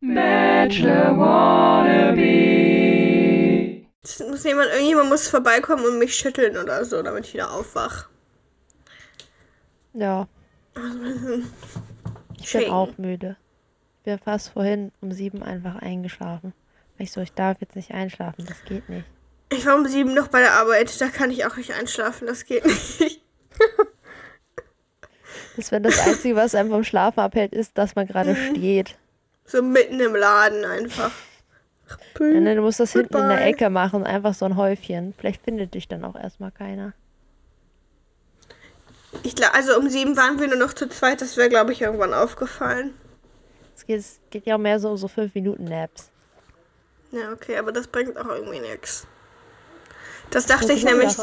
[0.00, 2.20] Bachelor Wannabe.
[4.02, 8.08] Es muss jemand, irgendjemand muss vorbeikommen und mich schütteln oder so, damit ich wieder aufwach.
[9.92, 10.26] Ja,
[12.40, 13.36] ich bin auch müde.
[13.98, 16.54] Ich bin fast vorhin um sieben einfach eingeschlafen.
[16.96, 19.04] Ich so, ich darf jetzt nicht einschlafen, das geht nicht.
[19.52, 22.44] Ich war um sieben noch bei der Arbeit, da kann ich auch nicht einschlafen, das
[22.46, 23.20] geht nicht.
[25.56, 28.54] Das wenn das Einzige, was einem vom Schlafen abhält, ist, dass man gerade Mhm.
[28.56, 28.96] steht.
[29.50, 31.10] So mitten im Laden einfach.
[32.20, 33.44] Ja, ne, du musst das hinten in der.
[33.44, 35.12] Ecke machen, einfach so ein Häufchen.
[35.18, 36.92] Vielleicht findet dich dann auch erstmal keiner.
[39.24, 41.82] Ich glaub, also um sieben waren wir nur noch zu zweit, das wäre, glaube ich,
[41.82, 42.94] irgendwann aufgefallen.
[43.74, 46.10] Es geht, es geht ja auch mehr so um so 5 Minuten Naps.
[47.10, 49.08] Ja, okay, aber das bringt auch irgendwie nichts.
[50.30, 51.16] Das dachte ich nämlich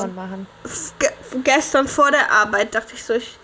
[1.00, 1.10] ge
[1.46, 3.40] gestern vor der Arbeit, dachte ich so, ich,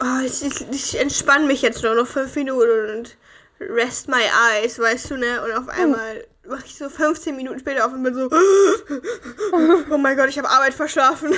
[0.00, 3.16] oh, ich, ich, ich entspanne mich jetzt nur noch fünf Minuten und
[3.60, 5.42] rest my eyes, weißt du, ne?
[5.42, 8.30] Und auf einmal mache ich so 15 Minuten später auf und bin so,
[9.90, 11.34] oh mein Gott, ich habe Arbeit verschlafen.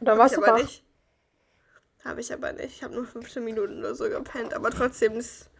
[0.00, 0.62] Da warst du aber wach.
[0.62, 0.84] nicht.
[2.04, 2.76] Habe ich aber nicht.
[2.76, 5.50] Ich habe nur 15 Minuten oder so gepennt, aber trotzdem ist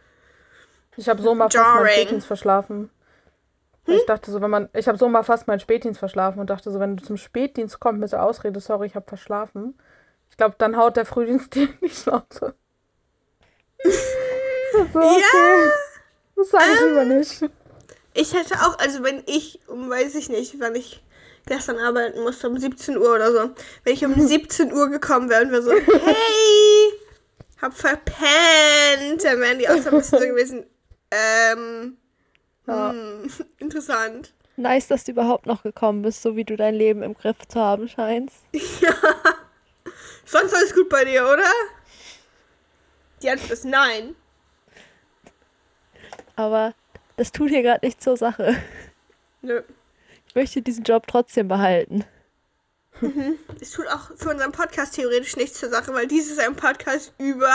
[0.95, 1.89] Ich habe so mal fast meinen.
[1.89, 2.89] Spätdienst verschlafen.
[3.89, 6.71] Ich dachte so, wenn man, ich habe so mal fast meinen Spätdienst verschlafen und dachte
[6.71, 9.79] so, wenn du zum Spätdienst kommst mit der Ausrede, sorry, ich habe verschlafen.
[10.29, 12.55] Ich glaube, dann haut der Frühdienst dir in die Schnauze.
[14.93, 15.71] So, okay.
[16.35, 17.41] Das sage ich lieber nicht.
[18.13, 21.03] Ich hätte auch, also wenn ich, um weiß ich nicht, wann ich
[21.45, 23.51] gestern arbeiten musste, um 17 Uhr oder so,
[23.83, 26.93] wenn ich um 17 Uhr gekommen wäre und wäre so, hey,
[27.61, 30.65] hab verpennt, dann wären die auch so ein bisschen so gewesen,
[31.11, 31.97] ähm,
[32.67, 32.89] Ja.
[32.91, 34.33] hm, interessant.
[34.59, 37.59] Nice, dass du überhaupt noch gekommen bist, so wie du dein Leben im Griff zu
[37.59, 38.37] haben scheinst.
[40.25, 41.43] Sonst alles gut bei dir, oder?
[43.21, 44.15] Die Antwort ist nein.
[46.37, 46.73] Aber
[47.17, 48.55] das tut hier gerade nicht zur Sache.
[49.41, 49.61] Nö.
[50.27, 52.05] Ich möchte diesen Job trotzdem behalten.
[53.59, 57.13] Es tut auch für unseren Podcast theoretisch nichts zur Sache, weil dies ist ein Podcast
[57.17, 57.51] über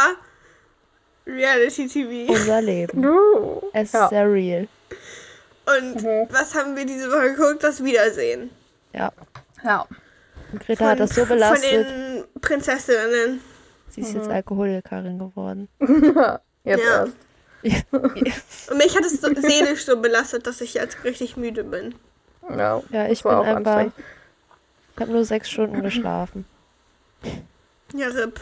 [1.26, 2.32] Reality TV.
[2.32, 3.04] Unser Leben.
[3.72, 4.08] Es ist ja.
[4.08, 4.68] sehr real.
[5.66, 7.62] Und was haben wir diese Woche geguckt?
[7.62, 8.50] Das Wiedersehen.
[8.92, 9.12] Ja.
[9.64, 9.86] ja.
[10.52, 11.70] Und Greta hat das so belastet.
[11.70, 13.40] Von den Prinzessinnen.
[13.90, 15.68] Sie ist jetzt Alkoholikerin geworden.
[16.64, 17.04] Jetzt Ja.
[17.04, 17.16] erst.
[17.92, 18.14] Und
[18.76, 21.94] mich hat es so seelisch so belastet, dass ich jetzt richtig müde bin.
[22.48, 23.92] Ja, Ja, ich war bin auch einfach.
[24.94, 26.44] Ich habe nur sechs Stunden geschlafen.
[27.94, 28.40] Ja, RIP.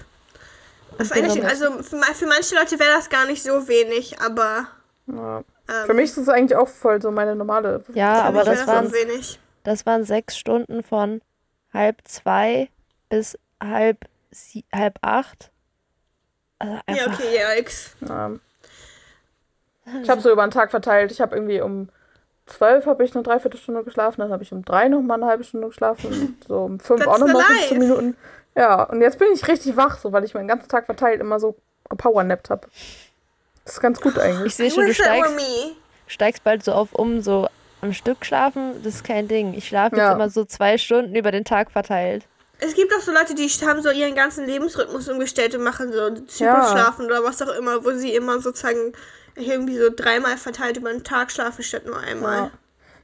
[0.99, 4.67] Das eigentlich, also für, für manche Leute wäre das gar nicht so wenig, aber
[5.07, 5.39] Ja.
[5.39, 7.85] ähm, Für mich ist es eigentlich auch voll so meine normale.
[7.95, 8.93] Ja, für aber das das waren,
[9.65, 11.21] das waren sechs Stunden von
[11.73, 12.69] halb zwei
[13.09, 15.51] bis halb, sie, halb acht.
[16.59, 17.95] Also Ja, okay, ja, nix.
[18.07, 18.33] Ja.
[20.03, 21.13] Ich habe so über den Tag verteilt.
[21.13, 21.89] Ich habe irgendwie um
[22.47, 25.45] zwölf habe ich eine Dreiviertelstunde geschlafen, dann habe ich um drei noch mal eine halbe
[25.45, 27.69] Stunde geschlafen und so um fünf That's auch noch the mal life.
[27.69, 28.17] 15 Minuten.
[28.57, 31.39] Ja, und jetzt bin ich richtig wach, so weil ich meinen ganzen Tag verteilt immer
[31.39, 31.57] so
[31.89, 32.67] gepowernappt habe.
[33.65, 34.55] Das ist ganz gut ich eigentlich.
[34.55, 35.33] sehe I schon, du steigst,
[36.09, 37.49] steigst bald so auf um, so
[37.83, 39.55] am Stück schlafen, das ist kein Ding.
[39.55, 40.13] Ich schlafe jetzt Ja.
[40.13, 42.27] immer so zwei Stunden über den Tag verteilt.
[42.59, 46.11] Es gibt auch so Leute, die haben so ihren ganzen Lebensrhythmus umgestellt und machen so
[46.11, 48.93] Zyklusschlafen oder was auch immer, wo sie immer sozusagen
[49.37, 52.37] irgendwie so dreimal verteilt über den Tag schlafen statt nur einmal.
[52.37, 52.51] Ja.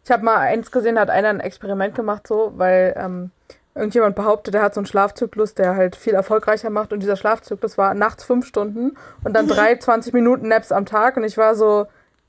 [0.04, 3.30] Ich habe mal eins gesehen, da hat einer ein Experiment gemacht, so, weil ähm,
[3.74, 6.92] irgendjemand behauptet, er hat so einen Schlafzyklus, der halt viel erfolgreicher macht.
[6.92, 11.16] Und dieser Schlafzyklus war nachts fünf Stunden und dann drei 20 Minuten Naps am Tag.
[11.16, 11.86] Und ich war so,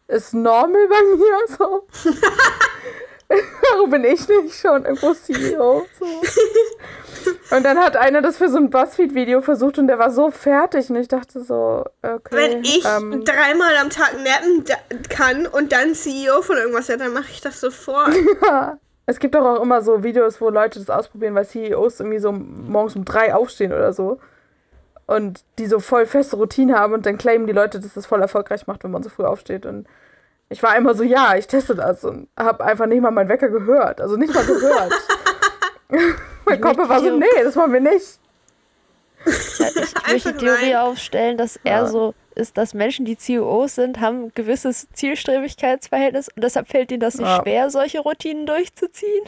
[0.08, 1.88] ist normal bei mir so.
[3.71, 5.85] Warum bin ich nicht schon irgendwo CEO?
[5.99, 6.05] So.
[7.55, 10.89] Und dann hat einer das für so ein Buzzfeed-Video versucht und der war so fertig.
[10.89, 12.19] Und ich dachte so, okay.
[12.31, 14.63] Wenn ich ähm, dreimal am Tag nappen
[15.09, 18.13] kann und dann CEO von irgendwas werde, dann mache ich das sofort.
[19.09, 22.33] Es gibt doch auch immer so Videos, wo Leute das ausprobieren, weil CEOs irgendwie so
[22.33, 24.19] morgens um drei aufstehen oder so.
[25.05, 28.21] Und die so voll feste Routine haben und dann claimen die Leute, dass das voll
[28.21, 29.66] erfolgreich macht, wenn man so früh aufsteht.
[29.66, 29.87] Und
[30.50, 33.49] ich war immer so, ja, ich teste das und habe einfach nicht mal meinen Wecker
[33.49, 33.99] gehört.
[34.02, 34.94] Also nicht mal gehört.
[36.46, 38.20] mein Kopf war so, nee, das machen wir nicht.
[39.26, 40.76] Ich, ich möchte die Theorie nein.
[40.78, 41.85] aufstellen, dass er Ja.
[41.88, 47.00] so ist, dass Menschen, die CEOs sind, haben ein gewisses Zielstrebigkeitsverhältnis und deshalb fällt ihnen
[47.02, 47.41] das nicht Ja.
[47.41, 49.26] schwer, solche Routinen durchzuziehen.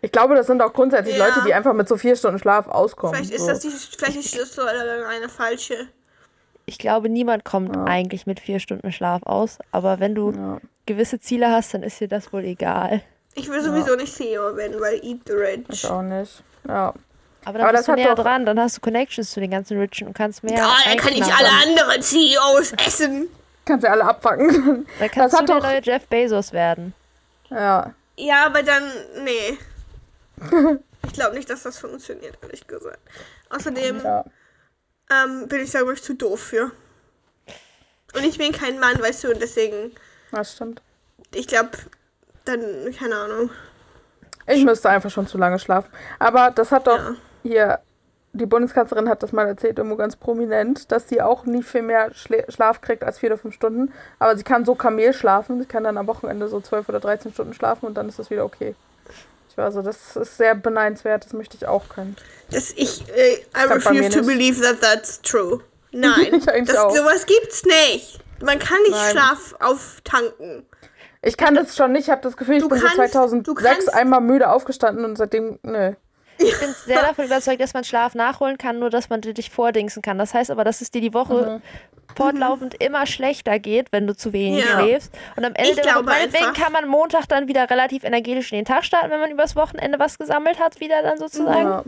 [0.00, 1.26] Ich glaube, das sind auch grundsätzlich Ja.
[1.26, 3.14] Leute, die einfach mit so vier Stunden Schlaf auskommen.
[3.16, 3.48] Vielleicht ist so.
[3.48, 5.88] das die, vielleicht ist das so eine falsche.
[6.66, 7.84] Ich glaube, niemand kommt Ja.
[7.84, 10.60] eigentlich mit vier Stunden Schlaf aus, aber wenn du Ja.
[10.86, 13.02] gewisse Ziele hast, dann ist dir das wohl egal.
[13.34, 15.64] Ich will sowieso nicht CEO werden, weil Eat the Rich.
[15.70, 16.42] Ich auch nicht.
[16.68, 16.92] Ja.
[17.44, 19.78] Aber dann Aber bist das du näher dran, dann hast du Connections zu den ganzen
[19.80, 20.56] Richen und kannst mehr.
[20.58, 23.26] Ja, dann kann ich alle anderen CEOs essen.
[23.64, 24.86] Kannst ja alle abfangen.
[25.00, 26.94] Da kannst Das du der doch- neue Jeff Bezos werden.
[27.50, 27.92] Ja.
[28.16, 28.82] Ja, aber dann,
[29.24, 29.58] nee.
[31.06, 32.98] Ich glaube nicht, dass das funktioniert, ehrlich gesagt.
[33.50, 34.24] Außerdem ja.
[35.12, 36.70] Ähm, bin ich glaube ich, zu doof für.
[38.14, 39.92] Und ich bin kein Mann, weißt du, und deswegen,
[40.30, 40.82] Das stimmt.
[41.34, 41.70] ich glaube,
[42.44, 42.60] dann,
[42.98, 43.50] keine Ahnung.
[44.46, 45.90] Ich müsste einfach schon zu lange schlafen.
[46.18, 47.14] Aber das hat doch Ja.
[47.42, 47.78] hier,
[48.34, 52.12] die Bundeskanzlerin hat das mal erzählt, irgendwo ganz prominent, dass sie auch nie viel mehr
[52.14, 53.92] Schla Schlaf kriegt als vier oder fünf Stunden.
[54.18, 55.60] Aber sie kann so Kamel schlafen.
[55.60, 58.30] Sie kann dann am Wochenende so zwölf oder 13 Stunden schlafen und dann ist das
[58.30, 58.74] wieder okay.
[59.52, 62.16] Ich war so, das ist sehr beneidenswert, das möchte ich auch können.
[62.50, 65.60] Das ich, äh, I mir refuse to believe that that's true.
[65.92, 66.96] Nein, das, auch.
[66.96, 68.18] sowas gibt's nicht.
[68.42, 69.10] Man kann nicht Nein.
[69.10, 70.64] Schlaf auftanken.
[71.20, 73.08] Ich kann das schon nicht, ich habe das Gefühl, ich Du bin kannst- so du
[73.10, 75.92] 2006 kannst- einmal müde aufgestanden und seitdem, nö.
[76.38, 80.00] Ich bin sehr davon überzeugt, dass man Schlaf nachholen kann, nur dass man dich vordingsen
[80.00, 80.16] kann.
[80.16, 81.60] Das heißt aber, dass es dir die Woche
[82.16, 84.80] fortlaufend immer schlechter geht, wenn du zu wenig Ja.
[84.80, 85.12] schläfst.
[85.36, 88.58] Und am Ende Ich der Woche, meinetwegen kann man Montag dann wieder relativ energetisch in
[88.58, 91.68] den Tag starten, wenn man übers Wochenende was gesammelt hat, wieder dann sozusagen.
[91.68, 91.84] Ja.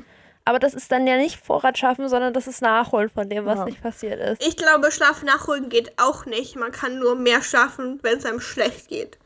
[0.46, 3.60] Aber das ist dann ja nicht Vorrat schaffen, sondern das ist Nachholen von dem, was
[3.60, 3.64] Ja.
[3.64, 4.46] nicht passiert ist.
[4.46, 6.56] Ich glaube, Schlaf nachholen geht auch nicht.
[6.56, 9.16] Man kann nur mehr schlafen, wenn es einem schlecht geht.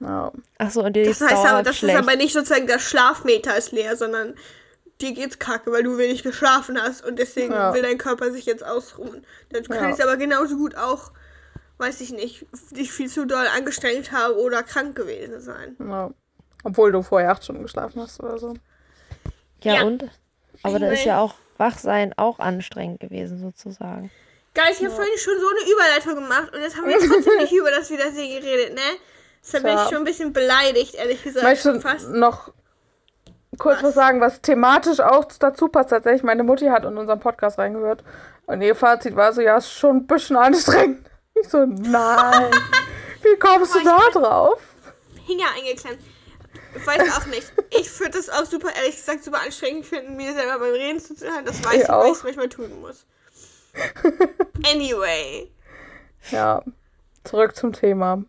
[0.00, 0.30] Ja.
[0.58, 1.98] Achso, und dir Das ist heißt aber, das schlecht.
[1.98, 4.34] ist aber nicht sozusagen der Schlafmeter ist leer, sondern
[5.00, 7.74] dir geht's kacke, weil du wenig geschlafen hast und deswegen Ja.
[7.74, 9.26] will dein Körper sich jetzt ausruhen.
[9.50, 9.90] Dann kann Ja.
[9.90, 11.12] es aber genauso gut auch,
[11.78, 15.76] weiß ich nicht, dich viel zu doll angestrengt haben oder krank gewesen sein.
[15.80, 16.10] ja.
[16.64, 18.54] Obwohl du vorher acht Stunden geschlafen hast oder so.
[19.62, 19.82] ja, Ja.
[19.84, 20.04] und?
[20.62, 24.10] Aber da ist ja auch Wachsein auch anstrengend gewesen, sozusagen.
[24.54, 27.52] Guys, ich habe vorhin schon so eine Überleitung gemacht und jetzt haben wir trotzdem nicht
[27.52, 28.80] über das Wiedersehen geredet, ne?
[29.44, 31.44] Deshalb bin ich schon ein bisschen beleidigt, ehrlich gesagt.
[31.44, 32.08] Möchtest du Fast.
[32.08, 32.52] noch
[33.58, 33.94] kurz was?
[33.94, 35.90] sagen, was thematisch auch dazu passt?
[35.90, 38.02] Tatsächlich, meine Mutti hat in unseren Podcast reingehört
[38.46, 41.06] und ihr Fazit war so, ja, ist schon ein bisschen anstrengend.
[41.38, 42.50] Ich so, nein.
[43.22, 44.58] Wie kommst du da drauf?
[45.26, 45.98] Finger eingeklemmt.
[46.74, 47.52] Ich weiß auch nicht.
[47.78, 51.44] Ich würde das auch super, ehrlich gesagt, super anstrengend finden, mir selber beim Reden zuzuhören.
[51.44, 52.16] Das weiß Ich ich, weil ich auch.
[52.16, 53.04] es manchmal tun muss.
[54.72, 55.50] Anyway.
[56.30, 56.62] Ja,
[57.24, 58.24] zurück zum Thema.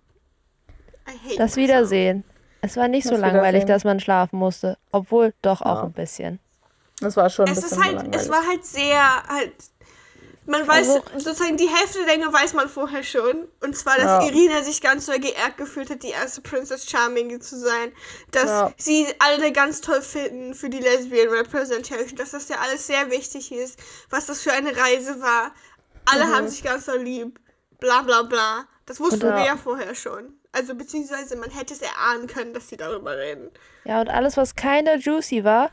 [1.38, 1.56] Das.
[1.56, 2.26] Wiedersehen.
[2.62, 4.78] Es war nicht so langweilig, dass man schlafen musste.
[4.92, 5.84] Obwohl, doch auch Ja.
[5.84, 6.40] ein bisschen.
[7.00, 8.22] Das war schon ein Es bisschen ist halt, langweilig.
[8.22, 9.54] es war halt sehr, halt,
[10.48, 13.48] man weiß, Also- sozusagen die Hälfte der Dinge weiß man vorher schon.
[13.62, 14.24] Und zwar, dass Ja.
[14.24, 17.92] Irina sich ganz doll geehrt gefühlt hat, die erste Princess Charming zu sein.
[18.32, 18.72] Dass Ja.
[18.78, 22.16] sie alle ganz toll finden für die Lesbian Representation.
[22.16, 23.78] Dass das ja alles sehr wichtig ist.
[24.10, 25.52] Was das für eine Reise war.
[26.06, 26.36] Alle Mhm.
[26.36, 27.40] haben sich ganz doll lieb.
[27.80, 28.66] Bla bla bla.
[28.88, 30.37] Das wussten wir ja vorher schon.
[30.52, 33.52] Also beziehungsweise man hätte es erahnen können, dass sie darüber reden.
[33.84, 35.72] Ja, und alles, was keine Juicy war,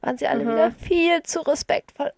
[0.00, 0.52] waren sie alle Mhm.
[0.52, 2.12] wieder viel zu respektvoll.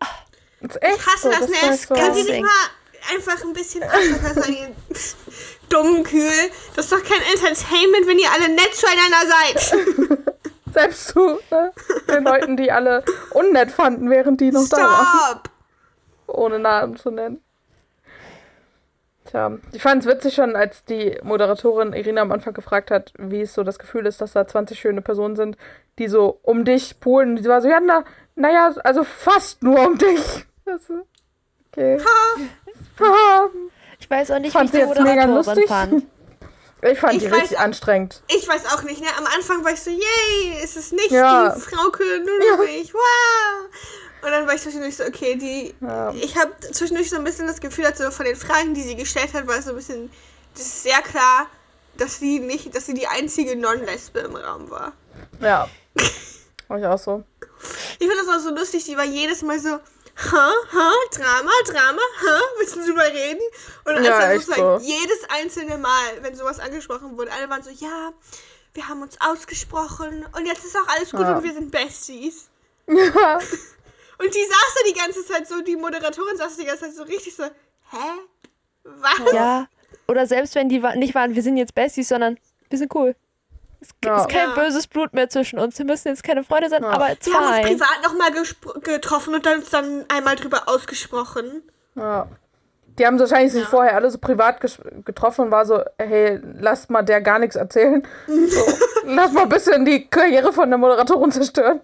[0.61, 1.75] Das ist echt Ich hasse so, das, das ne?
[1.75, 1.95] ist so.
[1.95, 4.75] Kann sie nicht mal einfach ein bisschen einfacher sein, ihr
[5.69, 6.51] dummen Kühl?
[6.75, 10.35] Das ist doch kein Entertainment, wenn ihr alle nett zueinander seid.
[10.75, 11.73] Selbst zu ne?
[12.09, 15.07] den Leuten, die alle unnett fanden, während die noch da waren.
[15.31, 15.51] Stop!
[16.27, 17.43] Ohne Namen zu nennen.
[19.31, 23.43] Tja, ich fand es witzig schon, als die Moderatorin Irina am Anfang gefragt hat, wie
[23.43, 25.57] es so das Gefühl ist, dass da 20 schöne Personen sind,
[25.99, 27.37] die so um dich polen.
[27.37, 28.05] Die war so, ja, na,
[28.37, 30.47] naja, also fast nur um dich.
[31.71, 31.99] Okay.
[32.01, 33.49] Ha.
[34.01, 35.69] Ich weiß auch nicht, Fand wie sie ich die jetzt mega Moderatorin lustig?
[35.69, 36.07] fand.
[36.83, 38.23] Ich fand Ich die weiß richtig anstrengend.
[38.29, 39.09] Ich weiß auch nicht, ne?
[39.19, 41.53] Am Anfang war ich so, yay, es ist nicht Ja.
[41.55, 43.69] die Frauke, nur noch ich, wow!
[44.23, 45.75] Und dann war ich zwischendurch so, okay, die.
[45.81, 46.13] Ja.
[46.13, 48.97] Ich habe zwischendurch so ein bisschen das Gefühl, dass so von den Fragen, die sie
[48.97, 50.11] gestellt hat, war es so ein bisschen.
[50.55, 51.47] Das ist sehr klar,
[51.97, 54.93] dass sie nicht, dass sie die einzige Non-Lesbe im Raum war.
[55.41, 55.69] Ja.
[56.69, 57.25] War ich auch so.
[57.99, 59.81] Ich finde das auch so lustig, die war jedes Mal so, ha,
[60.73, 63.41] ha, Drama, Drama, ha, willst du drüber reden?
[63.87, 64.87] Und dann Ja, sozusagen so.
[64.87, 68.13] jedes einzelne Mal, wenn sowas angesprochen wurde, alle waren so, ja,
[68.75, 71.39] wir haben uns ausgesprochen und jetzt ist auch alles gut Ja.
[71.39, 72.49] und wir sind Besties.
[72.87, 73.39] Ja.
[74.19, 77.03] Und die saß da die ganze Zeit so, die Moderatorin saß die ganze Zeit so
[77.05, 78.09] richtig so, hä?
[78.85, 79.33] Was?
[79.33, 79.67] Ja.
[80.09, 83.15] Oder selbst wenn die nicht waren, wir sind jetzt Besties, sondern wir sind cool.
[83.81, 84.27] Es g- Ja.
[84.27, 84.55] kein Ja.
[84.55, 85.79] böses Blut mehr zwischen uns.
[85.79, 86.91] Wir müssen jetzt keine Freunde sein, Ja.
[86.91, 88.33] aber it's Wir haben uns privat nochmal
[88.83, 91.63] getroffen und dann uns dann einmal drüber ausgesprochen.
[91.95, 92.27] Ja.
[92.99, 94.61] Die haben wahrscheinlich sich vorher alle so privat
[95.05, 98.05] getroffen und war so, hey, lasst mal der gar nichts erzählen.
[98.27, 98.65] So,
[99.05, 101.81] lass mal ein bisschen die Karriere von der Moderatorin zerstören.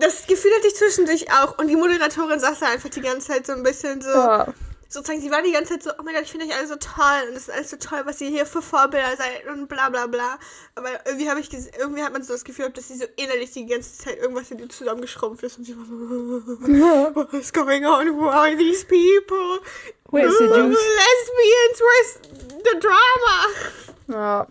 [0.00, 3.46] Das Gefühl hatte ich zwischendurch auch und die Moderatorin saß da einfach die ganze Zeit
[3.46, 4.46] so ein bisschen so, Ja.
[4.88, 6.76] sozusagen, sie war die ganze Zeit so, oh mein Gott, ich finde euch alle so
[6.76, 9.88] toll und es ist alles so toll, was ihr hier für Vorbilder seid und bla
[9.90, 10.38] bla bla.
[10.74, 13.66] Aber irgendwie habe ich irgendwie hat man so das Gefühl, dass sie so innerlich die
[13.66, 15.92] ganze Zeit irgendwas in ihr zusammengeschrumpft ist und sie war so,
[17.14, 18.08] what is going on?
[18.18, 19.60] Who are these people?
[20.10, 20.78] Where's the juice?
[20.78, 22.18] Lesbians, where's
[22.64, 23.46] the drama?
[24.08, 24.46] Ja.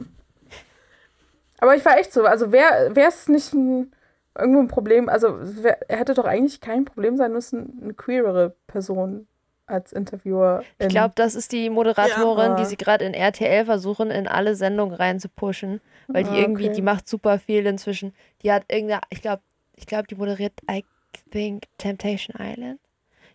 [1.60, 3.92] Aber ich war echt so, also wäre es nicht ein,
[4.38, 5.40] irgendwo ein Problem, also
[5.88, 9.28] er hätte doch eigentlich kein Problem sein müssen, eine queere Person
[9.66, 10.64] als Interviewer.
[10.80, 12.56] Ich glaube, das ist die Moderatorin, Ja.
[12.56, 15.82] die sie gerade in RTL versuchen, in alle Sendungen reinzupushen.
[16.08, 16.74] Weil die Ah, irgendwie, okay.
[16.76, 18.14] die macht super viel inzwischen.
[18.44, 19.42] Die hat irgendeine, ich glaube,
[19.76, 20.86] ich glaube, die moderiert, I
[21.32, 22.80] think, Temptation Island.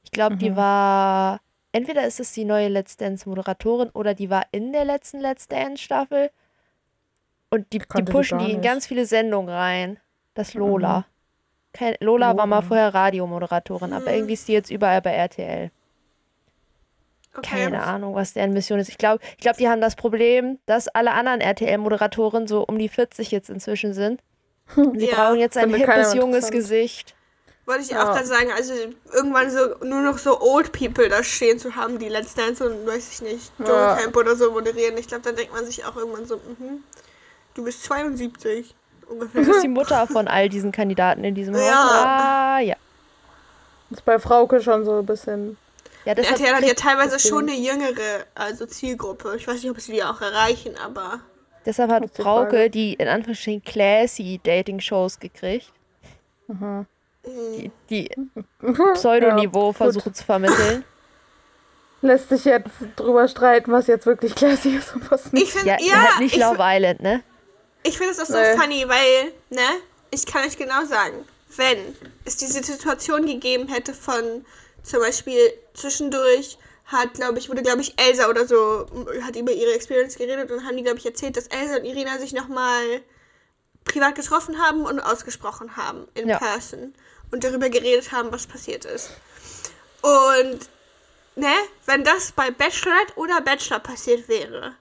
[0.04, 0.56] Ich glaube, die Mhm.
[0.56, 1.40] war,
[1.72, 5.48] entweder ist es die neue Let's Dance Moderatorin oder die war in der letzten Let's
[5.48, 6.30] Dance Staffel.
[7.50, 9.98] Und die, die die pushen gar die in ganz viele Sendungen rein.
[10.34, 11.04] Das Lola.
[11.72, 12.68] Kein, Lola war mal Lola.
[12.68, 14.16] vorher Radiomoderatorin, aber Mhm.
[14.16, 15.70] irgendwie ist die jetzt überall bei RTL.
[17.34, 17.62] Okay.
[17.62, 18.90] Keine Ahnung, was deren Mission ist.
[18.90, 22.90] Ich glaube, ich glaub, die haben das Problem, dass alle anderen RTL-Moderatoren so um die
[22.90, 24.20] 40 jetzt inzwischen sind.
[24.76, 25.14] Und Sie Ja.
[25.16, 26.50] brauchen jetzt ein hippes, junges.
[26.50, 27.14] Gesicht.
[27.64, 28.02] Wollte ich Ja.
[28.02, 28.74] auch gerade sagen, also
[29.14, 32.86] irgendwann so nur noch so Old People da stehen zu haben, die Let's Dance und
[32.86, 33.64] weiß ich nicht, Ja.
[33.64, 34.96] Dschungelcamp oder so moderieren.
[34.98, 36.82] Ich glaube, dann denkt man sich auch irgendwann so, mhm,
[37.54, 38.74] du bist 72
[39.12, 39.44] Du ungefähr.
[39.44, 41.62] bist die Mutter von all diesen Kandidaten in diesem Haus.
[41.66, 42.04] Ja.
[42.56, 42.76] Ah, ja.
[43.90, 45.56] Das ist bei Frauke schon so ein bisschen.
[46.04, 49.34] Ja, deshalb RTL hat ja kriegt, teilweise schon eine jüngere also Zielgruppe.
[49.36, 51.20] Ich weiß nicht, ob sie die auch erreichen, aber
[51.64, 52.70] deshalb hat Frauke Frage.
[52.70, 55.70] die in Anführungsstrichen classy Dating-Shows gekriegt,
[56.48, 56.86] mh,
[57.24, 58.10] die, die
[58.94, 60.84] Pseudoniveau Ja, versuchen zu vermitteln.
[62.00, 65.44] Lässt sich jetzt drüber streiten, was jetzt wirklich classy ist und was nicht.
[65.44, 67.22] ich finde Ja, ja, halt nicht ich, Love Island, ne?
[67.82, 68.56] Ich finde es auch so Nee.
[68.56, 69.68] funny, weil, ne,
[70.10, 74.44] ich kann euch genau sagen, wenn es diese Situation gegeben hätte von
[74.82, 78.86] zum Beispiel zwischendurch hat, glaube ich, wurde, glaube ich, Elsa oder so,
[79.22, 82.18] hat über ihre Experience geredet und haben die, glaube ich, erzählt, dass Elsa und Irina
[82.18, 83.02] sich nochmal
[83.84, 86.38] privat getroffen haben und ausgesprochen haben in Ja.
[86.38, 86.94] person
[87.30, 89.10] und darüber geredet haben, was passiert ist.
[90.02, 90.68] Und,
[91.36, 91.54] ne,
[91.86, 94.74] wenn das bei Bachelorette oder Bachelor passiert wäre,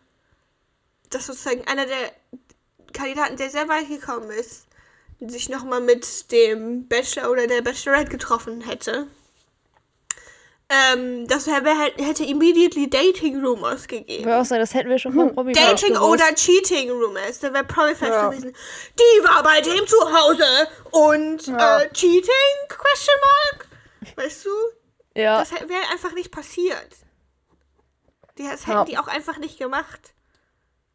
[1.09, 2.11] dass sozusagen einer der
[2.93, 4.65] Kandidaten, der sehr weit gekommen ist,
[5.19, 9.07] sich nochmal mit dem Bachelor oder der Bachelorette getroffen hätte.
[10.69, 14.23] Ähm, das wär, wär halt, hätte immediately Dating Rumors Ich gegeben.
[14.23, 17.39] würde auch sagen, das hätten wir schon vom Promi Dating oder Cheating Rumors.
[17.39, 18.29] Da wäre Promi Ja.
[18.29, 18.53] gewesen.
[18.97, 20.45] Die war bei dem zu Hause
[20.91, 21.81] und Ja.
[21.81, 22.67] äh, Cheating?
[22.69, 23.67] Question mark?
[24.15, 24.49] Weißt du?
[25.15, 26.87] Ja, Das wäre einfach nicht passiert.
[28.37, 28.85] Die, das hätten Ja.
[28.85, 30.13] die auch einfach nicht gemacht.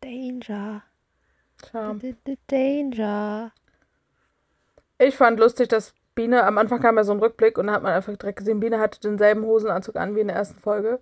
[0.01, 0.83] Danger.
[1.73, 3.53] D- Danger.
[4.99, 7.83] Ich fand lustig, dass Biene, am Anfang kam ja so ein Rückblick und da hat
[7.83, 11.01] man einfach direkt gesehen, Biene hatte denselben Hosenanzug an wie in der ersten Folge.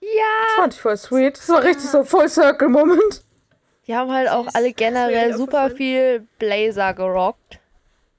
[0.00, 0.60] Das Ja!
[0.62, 1.38] fand ich voll sweet.
[1.38, 3.24] Das war richtig so Full Circle Moment.
[3.86, 7.58] Die haben halt auch alle generell super viel Blazer gerockt.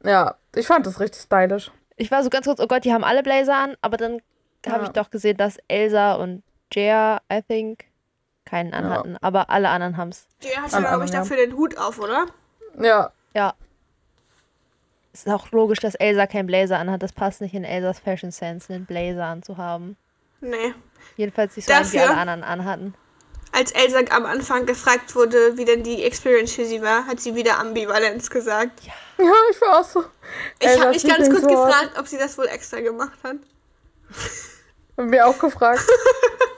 [0.03, 1.71] Ja, ich fand das richtig stylisch.
[1.95, 4.21] Ich war so ganz kurz, oh Gott, die haben alle Blazer an, aber dann
[4.67, 4.83] habe Ja.
[4.83, 7.85] ich doch gesehen, dass Elsa und Jaya, I think,
[8.45, 9.17] keinen anhatten.
[9.21, 10.25] Aber alle anderen haben's.
[10.43, 11.19] Die hat Am ja, glaube ich, ja.
[11.19, 12.25] dafür den Hut auf, oder?
[12.79, 13.53] Ja, Ja.
[15.15, 17.03] Es ist auch logisch, dass Elsa keinen Blazer anhat.
[17.03, 19.95] Das passt nicht in Elsas Fashion Sense, einen Blazer anzuhaben.
[20.41, 20.73] Nee.
[21.17, 22.95] Jedenfalls nicht so einen, wie Dafür- alle anderen anhatten.
[23.51, 27.35] Als Elsa am Anfang gefragt wurde, wie denn die Experience für sie war, hat sie
[27.35, 28.79] wieder Ambivalenz gesagt.
[29.19, 30.03] ja, ich war auch so.
[30.59, 33.35] Ich habe mich ganz kurz gefragt, ob sie das wohl extra gemacht hat.
[34.97, 35.85] Hab mir auch gefragt.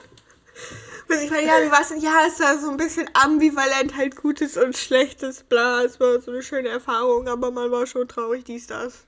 [1.08, 2.00] Und ich meine, ja, wie war es denn?
[2.00, 5.82] Ja, es war so ein bisschen ambivalent, halt Gutes und Schlechtes, bla.
[5.82, 9.06] Es war so eine schöne Erfahrung, aber man war schon traurig, dies, das.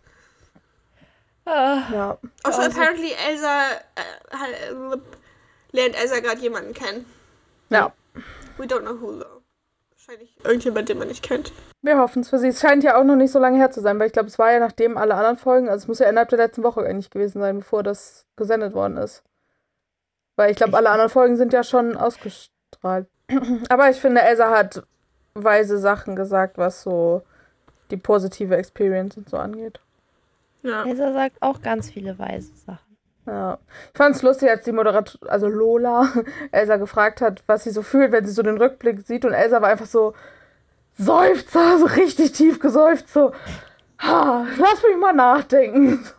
[1.44, 2.18] Ah, Ja.
[2.42, 3.62] Also, Also- apparently, Elsa
[3.96, 4.96] äh, äh,
[5.72, 7.06] lernt Elsa gerade jemanden kennen.
[7.70, 7.92] Ja.
[8.58, 9.42] We don't know who, though.
[9.90, 11.52] Wahrscheinlich irgendjemand, den man nicht kennt.
[11.82, 12.48] Wir hoffen es für sie.
[12.48, 14.38] Es scheint ja auch noch nicht so lange her zu sein, weil ich glaube, es
[14.38, 17.10] war ja nachdem alle anderen Folgen, also es muss ja innerhalb der letzten Woche eigentlich
[17.10, 19.22] gewesen sein, bevor das gesendet worden ist.
[20.38, 23.08] Weil ich glaube, alle anderen Folgen sind ja schon ausgestrahlt.
[23.68, 24.84] Aber ich finde, Elsa hat
[25.34, 27.22] weise Sachen gesagt, was so
[27.90, 29.80] die positive Experience und so angeht.
[30.62, 30.84] Ja.
[30.84, 32.96] Elsa sagt auch ganz viele weise Sachen.
[33.26, 33.58] Ja.
[33.92, 36.08] Ich fand es lustig, als die Moderatorin, also Lola,
[36.52, 39.24] Elsa gefragt hat, was sie so fühlt, wenn sie so den Rückblick sieht.
[39.24, 40.14] Und Elsa war einfach so
[40.96, 43.32] Seufzer, so richtig tief geseufzt, so,
[43.98, 46.06] ha, lass mich mal nachdenken.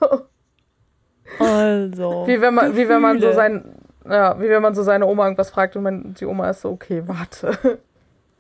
[1.38, 1.46] So.
[1.46, 2.26] Also.
[2.26, 3.79] Wie wenn man, wie wenn man so sein,
[4.10, 6.70] ja, wie wenn man so seine Oma irgendwas fragt und man, die Oma ist so,
[6.70, 7.80] okay, warte.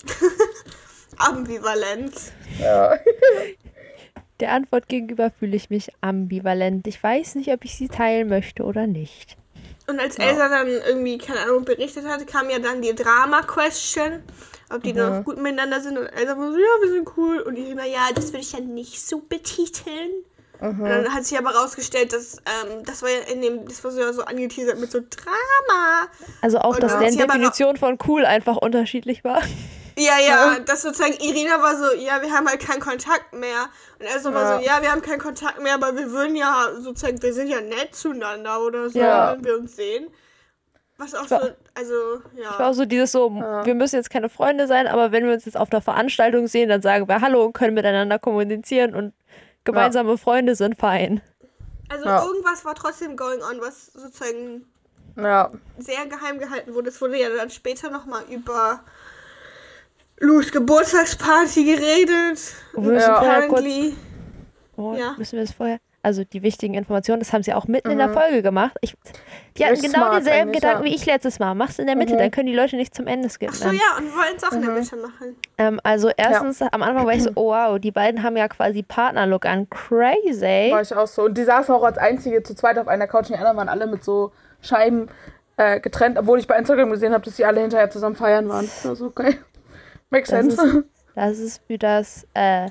[1.18, 2.32] Ambivalenz.
[2.60, 2.96] Ja.
[4.40, 6.88] Der Antwort gegenüber fühle ich mich ambivalent.
[6.88, 9.38] Ich weiß nicht, ob ich sie teilen möchte oder nicht.
[9.88, 14.24] Und als Elsa dann irgendwie, keine Ahnung, berichtet hat, kam ja dann die Drama-Question,
[14.70, 15.98] ob die noch gut miteinander sind.
[15.98, 17.40] Und Elsa war so, ja, wir sind cool.
[17.40, 20.12] Und Irina, ja, das würde ich ja nicht so betiteln.
[20.62, 23.92] Und dann hat sich aber rausgestellt, dass ähm, das war ja in dem, das war
[23.92, 26.08] so, ja so angeteasert mit so Drama.
[26.42, 29.42] Also auch, Und dass deren Definition von cool einfach unterschiedlich war.
[29.98, 33.68] Ja, ja, dass sozusagen Irina war so, ja, wir haben halt keinen Kontakt mehr.
[34.00, 37.22] Und Elsa war so, ja, wir haben keinen Kontakt mehr, aber wir würden ja sozusagen,
[37.22, 39.34] wir sind ja nett zueinander oder so, Ja.
[39.34, 40.08] wenn wir uns sehen.
[40.98, 41.94] Was auch war- so, also,
[42.36, 42.58] ja.
[42.60, 45.46] War auch so dieses so, wir müssen jetzt keine Freunde sein, aber wenn wir uns
[45.46, 49.14] jetzt auf der Veranstaltung sehen, dann sagen wir Hallo und können miteinander kommunizieren und
[49.72, 51.22] gemeinsame Freunde sind fein.
[51.90, 52.24] Also Ja.
[52.24, 54.66] irgendwas war trotzdem going on, was sozusagen
[55.16, 55.52] Ja.
[55.78, 56.90] sehr geheim gehalten wurde.
[56.90, 58.82] Es wurde ja dann später nochmal über
[60.20, 62.40] Lus Geburtstagsparty geredet.
[62.74, 63.20] Wir müssen Ja.
[63.20, 63.66] vorher kurz,
[64.76, 65.16] oh, Ja.
[65.18, 68.10] müssen wir das vorher, also die wichtigen Informationen, das haben sie auch mitten in der
[68.10, 68.78] Folge gemacht.
[68.82, 68.96] Ich,
[69.58, 70.92] die hatten genau dieselben Gedanken ja.
[70.92, 71.56] wie ich letztes Mal.
[71.56, 73.56] Mach's in der Mitte, dann können die Leute nicht zum Ende skippen.
[73.58, 75.36] Ach so, ja, und wir wollen es auch in der Mitte machen.
[75.58, 78.84] ähm, also erstens, am Anfang war ich so, oh wow, die beiden haben ja quasi
[78.84, 79.70] Partnerlook an.
[79.70, 80.72] Crazy.
[80.72, 81.26] War ich auch so.
[81.26, 83.70] Und die saßen auch als einzige zu zweit auf einer Couch und die anderen waren
[83.70, 85.10] alle mit so Scheiben
[85.58, 88.66] äh, getrennt, obwohl ich bei Instagram gesehen habe, dass die alle hinterher zusammen feiern waren.
[88.66, 89.36] Das war so geil.
[90.10, 90.66] Makes Das sense.
[90.66, 90.84] ist,
[91.16, 92.70] das ist für das, äh,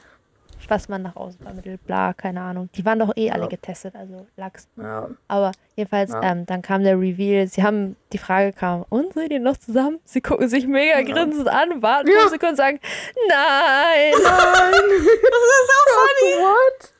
[0.69, 2.69] was man nach außen vermittelt, bla, keine Ahnung.
[2.75, 4.69] Die waren doch eh alle getestet, also Lachs.
[4.77, 5.09] ja.
[5.29, 6.23] Aber jedenfalls, Ja.
[6.23, 7.47] ähm, dann kam der Reveal.
[7.47, 10.01] Sie haben, die Frage kam, und seid ihr noch zusammen?
[10.05, 12.21] Sie gucken sich mega grinsend an, warten Ja.
[12.21, 12.81] fünf Sekunden und sagen,
[13.29, 14.13] nein.
[14.13, 16.43] Das ist so funny.
[16.43, 16.93] What?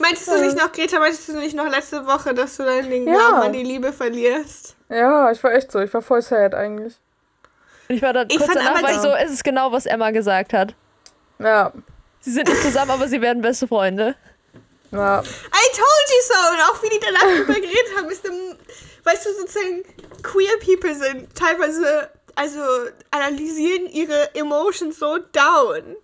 [0.00, 3.06] Meintest du nicht noch, Greta, meintest du nicht noch letzte Woche, dass du dann den
[3.06, 3.14] Ja.
[3.14, 4.76] Glauben an die Liebe verlierst?
[4.88, 5.80] Ja, ich war echt so.
[5.80, 6.94] Ich war voll sad eigentlich.
[7.88, 9.72] Und ich war dann Ich kurz fand danach, aber war ich so, es ist genau,
[9.72, 10.74] was Emma gesagt hat.
[11.40, 11.72] Ja.
[12.20, 14.14] Sie sind nicht zusammen, aber sie werden beste Freunde.
[14.90, 15.20] Ja.
[15.20, 16.52] I told you so!
[16.54, 18.56] Und auch wie die danach drüber geredet haben, ist dem,
[19.04, 19.82] weißt du, sozusagen,
[20.22, 22.60] queer people sind teilweise, also
[23.10, 25.96] analysieren ihre Emotions so down,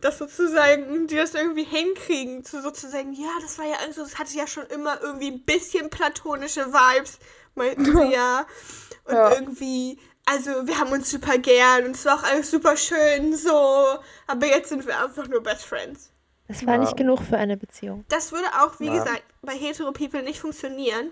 [0.00, 4.36] dass sozusagen die das irgendwie hinkriegen, zu sozusagen, ja, das war ja, also das hatte
[4.36, 7.18] ja schon immer irgendwie ein bisschen platonische Vibes,
[7.54, 8.46] meinten sie ja.
[9.04, 9.32] Und Ja.
[9.32, 9.98] irgendwie,
[10.30, 14.46] also wir haben uns super gern und es war auch alles super schön so, aber
[14.46, 16.10] jetzt sind wir einfach nur Best Friends.
[16.48, 16.80] Das war Ja.
[16.80, 18.04] nicht genug für eine Beziehung.
[18.08, 18.92] Das würde auch, wie Ja.
[18.94, 21.10] gesagt, bei hetero People nicht funktionieren.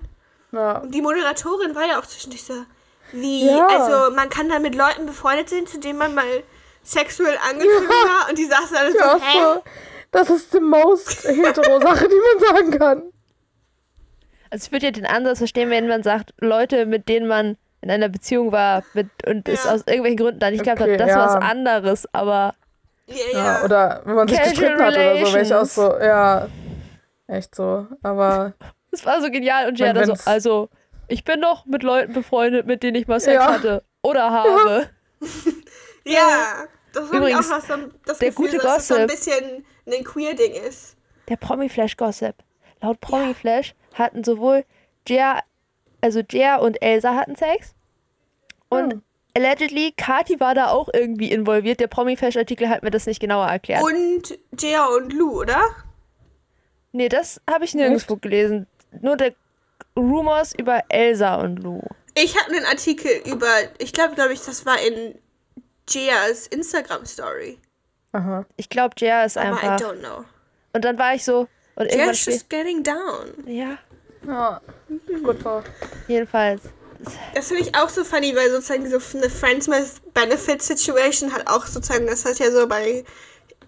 [0.53, 0.79] Ja.
[0.79, 2.65] Und die Moderatorin war ja auch zwischendurch so,
[3.13, 3.67] wie, Ja.
[3.67, 6.43] also man kann da mit Leuten befreundet sein, zu denen man mal
[6.83, 8.29] sexuell angetrieben war.
[8.31, 9.39] Und die saßen alle so, hä?
[9.57, 9.63] so.
[10.13, 13.03] Das ist die most hetero Sache, die man sagen kann.
[14.51, 17.91] Also ich würde ja den Ansatz verstehen, wenn man sagt, Leute, mit denen man in
[17.91, 19.73] einer Beziehung war mit, und es Ja.
[19.75, 21.17] aus irgendwelchen Gründen da nicht geklappt Okay, hat, das ja.
[21.19, 22.55] war was anderes, aber
[23.07, 23.39] Ja, Ja.
[23.39, 23.65] ja.
[23.65, 26.49] Oder wenn man sich Casual gestritten hat oder so, wäre ich auch so, ja.
[27.29, 27.87] Echt so.
[28.03, 28.55] Aber
[28.91, 30.69] es war so genial und Wenn- so, also
[31.09, 33.53] ich bin noch mit Leuten befreundet, mit denen ich mal Sex Ja.
[33.53, 34.89] hatte oder habe.
[36.05, 36.65] ja.
[36.93, 37.75] Das Übrigens, auch so,
[38.07, 39.25] das der Gefühl, gute dass das so ein Gossip.
[39.35, 40.97] bisschen ein Queer-Ding ist.
[41.29, 42.35] Der Promi-Flash-Gossip.
[42.81, 44.65] Laut Promi-Flash hatten sowohl
[45.07, 45.41] Jia,
[46.07, 47.75] also Jia und Elsa hatten Sex
[48.69, 49.03] und Hm.
[49.37, 51.81] allegedly Kati war da auch irgendwie involviert.
[51.81, 53.83] Der Promi-Flash-Artikel hat mir das nicht genauer erklärt.
[53.83, 55.61] Und Jia und Lou, oder?
[56.93, 58.67] Nee, das habe ich nirgendwo gelesen.
[59.03, 59.35] Nur der
[59.97, 61.83] Rumors über Elsa und Lou.
[62.15, 65.19] Ich hatte einen Artikel über, ich glaube, glaube ich, das war in
[65.89, 67.59] Jias Instagram-Story.
[68.13, 68.47] aha.
[68.57, 69.77] Ich glaube, Jia ist Aber I einfach.
[69.81, 70.25] don't know.
[70.73, 71.49] Und dann war ich so.
[71.75, 73.47] Und irgendwann Jia's spä- just getting down.
[73.47, 73.77] Ja,
[74.27, 74.61] Ja.
[75.23, 75.65] Gut war.
[76.09, 76.63] jedenfalls.
[77.35, 81.47] Das finde ich auch so funny, weil sozusagen so eine Friends with Benefit Situation hat
[81.47, 83.05] auch sozusagen, das hat ja so bei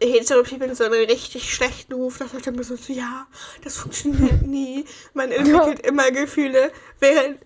[0.02, 3.26] hetero People so einen richtig schlechten Ruf, dass Leute immer so, so, ja,
[3.62, 7.38] das funktioniert nie, man entwickelt immer Gefühle, während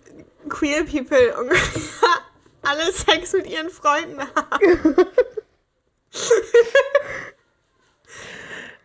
[0.49, 2.09] queer People ungefähr
[2.63, 4.95] alle Sex mit ihren Freunden haben.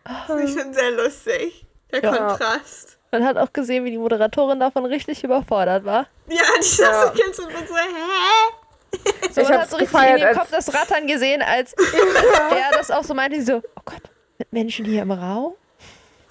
[0.03, 2.15] das finde ich schon sehr lustig, der Ja.
[2.27, 2.98] Kontrast.
[3.11, 6.07] Man hat auch gesehen, wie die Moderatorin davon richtig überfordert war.
[6.27, 7.25] Ja, die saß Ja.
[7.25, 8.99] und so, hä?
[9.31, 11.73] So, Ich hat so richtig in ihrem Kopf das Rattern gesehen, als
[12.51, 13.37] er das auch so meinte.
[13.39, 14.01] Sie so, oh Gott,
[14.37, 15.53] mit Menschen hier im Raum?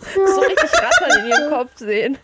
[0.01, 2.19] So richtig Rattern in ihrem Kopf sehen.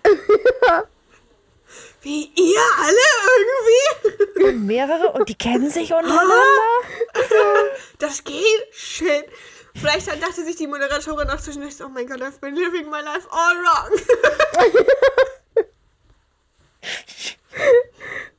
[2.02, 4.44] Wie ihr alle irgendwie?
[4.44, 6.34] Und mehrere und die kennen sich untereinander.
[7.98, 8.66] Das geht?
[8.72, 9.24] Shit.
[9.76, 13.00] Vielleicht dann dachte sich die Moderatorin auch zwischendurch oh mein Gott, I've been living my
[13.00, 13.98] life all wrong.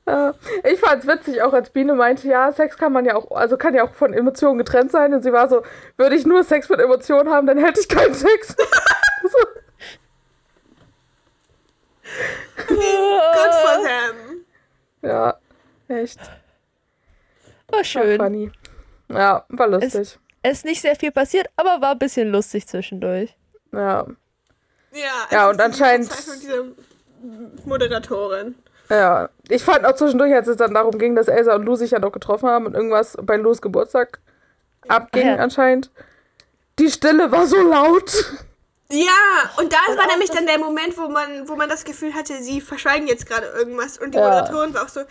[0.07, 0.33] Ja.
[0.63, 3.73] Ich fand's witzig, auch als Biene meinte, ja, Sex kann man ja auch, also kann
[3.73, 5.13] ja auch von Emotionen getrennt sein.
[5.15, 5.63] Und sie war so,
[5.97, 8.55] würde ich nur Sex mit Emotionen haben, dann hätte ich keinen Sex.
[12.67, 14.45] Good for them.
[15.01, 15.37] Ja,
[15.87, 16.19] echt.
[17.67, 18.19] War War schön.
[18.19, 18.51] funny.
[19.09, 19.95] Ja, war lustig.
[19.95, 20.19] Es
[20.51, 23.35] ist nicht sehr viel passiert, aber war ein bisschen lustig zwischendurch.
[23.71, 24.05] Ja.
[24.91, 26.09] Ja, Ja, es und anscheinend-
[26.41, 26.63] dieser
[27.65, 28.55] Moderatorin.
[28.89, 29.29] Ja.
[29.49, 31.99] Ich fand auch zwischendurch, als es dann darum ging, dass Elsa und Lou sich ja
[31.99, 34.19] noch getroffen haben und irgendwas bei Lou's Geburtstag
[34.87, 35.35] abging Ja.
[35.37, 35.89] anscheinend.
[36.77, 38.33] Die Stille war so laut.
[38.91, 39.09] Ja,
[39.57, 42.41] und da Und war nämlich dann der Moment, wo man, wo man das Gefühl hatte,
[42.43, 43.97] sie verschweigen jetzt gerade irgendwas.
[43.97, 44.25] Und die Ja.
[44.29, 45.01] Moderatorin war auch so,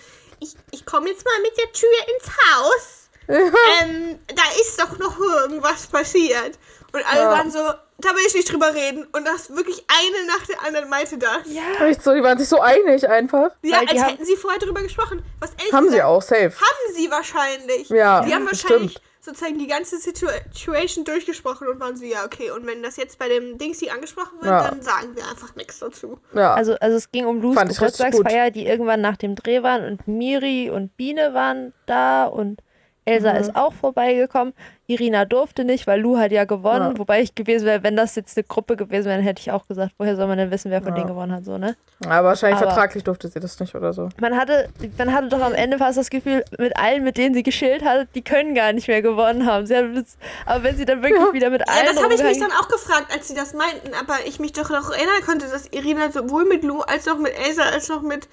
[0.40, 3.03] ich, ich komme jetzt mal mit der Tür ins Haus.
[3.28, 6.58] Ähm, da ist doch noch irgendwas passiert.
[6.92, 7.30] Und alle Ja.
[7.30, 7.58] waren so,
[7.98, 9.04] da will ich nicht drüber reden.
[9.12, 11.38] Und das wirklich eine nach der anderen meinte das.
[11.46, 11.86] Ja.
[11.86, 13.50] Echt so, die waren sich so einig einfach.
[13.62, 15.22] Ja, als haben- hätten sie vorher drüber gesprochen.
[15.40, 16.52] Was Haben sie auch, safe.
[16.54, 17.88] Haben sie wahrscheinlich.
[17.88, 19.00] Ja, Die haben wahrscheinlich bestimmt.
[19.20, 22.50] sozusagen die ganze Situa Situation durchgesprochen und waren so, ja, okay.
[22.52, 24.68] Und wenn das jetzt bei dem Dingsy angesprochen wird, Ja.
[24.68, 26.20] dann sagen wir einfach nichts dazu.
[26.32, 26.54] Ja.
[26.54, 30.70] Also, also es ging um Lus Geburtstagsfeier, die irgendwann nach dem Dreh waren und Miri
[30.70, 32.60] und Biene waren da und
[33.06, 33.38] Elsa Mhm.
[33.40, 34.54] ist auch vorbeigekommen.
[34.86, 36.92] Irina durfte nicht, weil Lu hat ja gewonnen.
[36.92, 36.98] Ja.
[36.98, 39.66] Wobei ich gewesen wäre, wenn das jetzt eine Gruppe gewesen wäre, dann hätte ich auch
[39.66, 40.96] gesagt, woher soll man denn wissen, wer von Ja.
[40.96, 41.76] denen gewonnen hat, so, ne?
[42.06, 44.08] Aber wahrscheinlich Aber- vertraglich durfte sie das nicht oder so.
[44.20, 47.42] Man hatte, man hatte doch am Ende fast das Gefühl, mit allen, mit denen sie
[47.42, 49.66] geschillt hat, die können gar nicht mehr gewonnen haben.
[49.66, 51.32] Jetzt- aber wenn sie dann wirklich Ja.
[51.32, 53.92] wieder mit Ja, allen das habe ich mich dann auch gefragt, als sie das meinten,
[54.00, 57.32] aber ich mich doch noch erinnern konnte, dass Irina sowohl mit Lou als auch mit
[57.46, 58.28] Elsa als auch mit,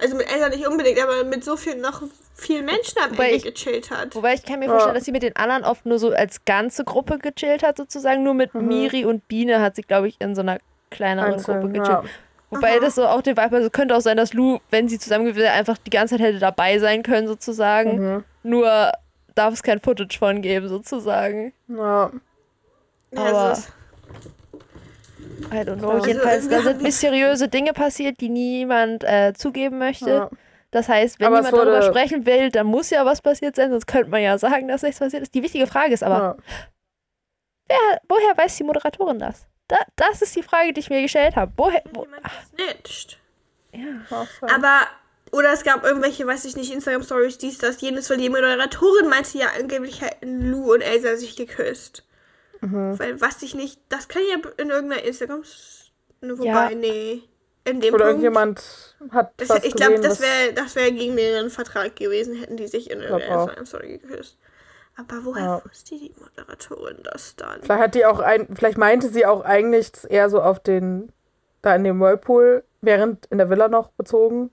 [0.00, 2.02] also mit Elsa nicht unbedingt, aber mit so viel noch
[2.34, 4.14] vielen Menschen am Wobei Ende ich- gechillt hat.
[4.14, 4.72] Wobei ich kann mir Ja.
[4.72, 8.22] vorstellen, dass sie mit den anderen oft nur so als ganze Gruppe gechillt hat, sozusagen.
[8.22, 10.58] Nur mit Miri und Biene hat sie, glaube ich, in so einer
[10.90, 11.82] kleineren Einzeln, Gruppe ja.
[12.00, 12.14] gechillt.
[12.52, 15.24] Wobei das so auch den Vibe, also könnte auch sein, dass Lou, wenn sie zusammen
[15.26, 18.14] gewesen wäre, einfach die ganze Zeit hätte dabei sein können, sozusagen.
[18.16, 18.24] Mhm.
[18.42, 18.90] Nur
[19.36, 21.52] darf es kein Footage von geben, sozusagen.
[21.68, 22.10] Ja.
[23.12, 23.72] Ja, aber- also es-
[25.52, 25.90] I don't know.
[25.90, 30.10] Also Jedenfalls, da sind mysteriöse Dinge passiert, die niemand äh, zugeben möchte.
[30.10, 30.30] ja.
[30.70, 33.70] Das heißt, wenn Aber es niemand darüber sprechen will, dann muss ja was passiert sein,
[33.70, 35.34] sonst könnte man ja sagen, dass nichts passiert ist.
[35.34, 36.36] Die wichtige Frage ist aber, ja.
[37.68, 39.48] wer, woher weiß die Moderatorin das?
[39.66, 41.52] Da, das ist die Frage, die ich mir gestellt habe.
[41.56, 41.82] Woher?
[41.92, 42.22] Wo, Jemand
[42.56, 43.18] gesnitcht.
[43.72, 44.26] ja.
[44.42, 44.86] Aber,
[45.32, 49.38] oder es gab irgendwelche, weiß ich nicht, Instagram-Stories, dies, das, jenes, weil die Moderatorin meinte
[49.38, 52.04] ja angeblich hätten Lou und Elsa sich geküsst.
[52.60, 52.98] Mhm.
[52.98, 55.42] Weil, was ich nicht, das kann ja in irgendeiner Instagram,
[56.22, 56.70] wobei, Ja.
[56.70, 57.22] nee,
[57.64, 58.22] in dem Oder Punkt.
[58.22, 62.56] irgendjemand hat Das, was ich glaube, das wäre das wär gegen deren Vertrag gewesen, hätten
[62.56, 63.40] die sich in irgendeiner.
[63.42, 64.36] Instagram-Story geküsst.
[64.96, 65.62] Aber woher Ja.
[65.64, 67.62] wusste die Moderatorin das dann?
[67.62, 71.12] Vielleicht hat die auch ein, vielleicht meinte sie auch eigentlich eher so auf den,
[71.62, 74.50] da in dem Whirlpool, während in der Villa noch bezogen.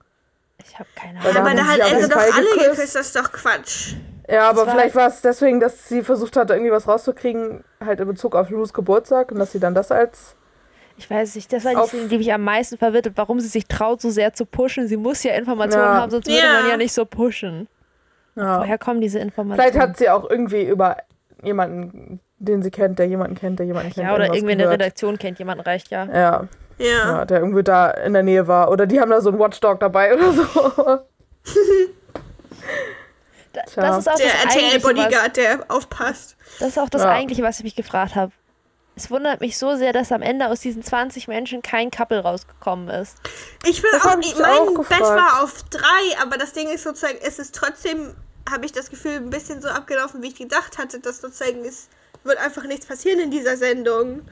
[0.66, 1.36] Ich habe keine Ahnung.
[1.38, 2.60] Aber da hat jeden doch alle geküsst.
[2.72, 3.94] geküsst, das ist doch Quatsch.
[4.30, 8.00] Ja, aber war vielleicht war es deswegen, dass sie versucht hat, irgendwie was rauszukriegen, halt
[8.00, 10.36] in Bezug auf Lou's Geburtstag und dass sie dann das als.
[10.98, 13.48] Ich weiß nicht, das war die Szene, die mich am meisten verwirrt hat, warum sie
[13.48, 14.88] sich traut, so sehr zu pushen.
[14.88, 15.94] Sie muss ja Informationen Ja.
[16.02, 16.54] haben, sonst würde Ja.
[16.62, 17.68] man ja nicht so pushen.
[18.36, 18.60] Ja.
[18.62, 19.72] Woher kommen diese Informationen?
[19.72, 20.98] Vielleicht hat sie auch irgendwie über
[21.44, 24.08] jemanden, den sie kennt, der jemanden kennt, der jemanden kennt.
[24.08, 24.70] ja, oder irgendwie in der.
[24.72, 26.06] Redaktion kennt jemand, reicht ja.
[26.06, 26.48] Ja,
[26.80, 26.88] Ja.
[27.20, 28.70] ja, der irgendwie da in der Nähe war.
[28.72, 30.44] Oder die haben da so einen Watchdog dabei oder so.
[33.76, 36.36] Da, das ist auch Der das Eigentliche, was, RTL-Bodyguard, der aufpasst.
[36.60, 37.10] das ist auch das Ja.
[37.12, 38.32] Eigentliche, was ich mich gefragt habe.
[38.96, 42.90] Es wundert mich so sehr, dass am Ende aus diesen 20 Menschen kein Couple rausgekommen
[42.90, 43.18] ist.
[43.66, 46.84] Ich bin Das auch, ich mein auch Bett war auf drei, aber das Ding ist
[46.84, 48.16] sozusagen, es ist trotzdem,
[48.50, 51.90] habe ich das Gefühl, ein bisschen so abgelaufen, wie ich gedacht hatte, dass sozusagen es
[52.24, 54.24] wird einfach nichts passieren in dieser Sendung.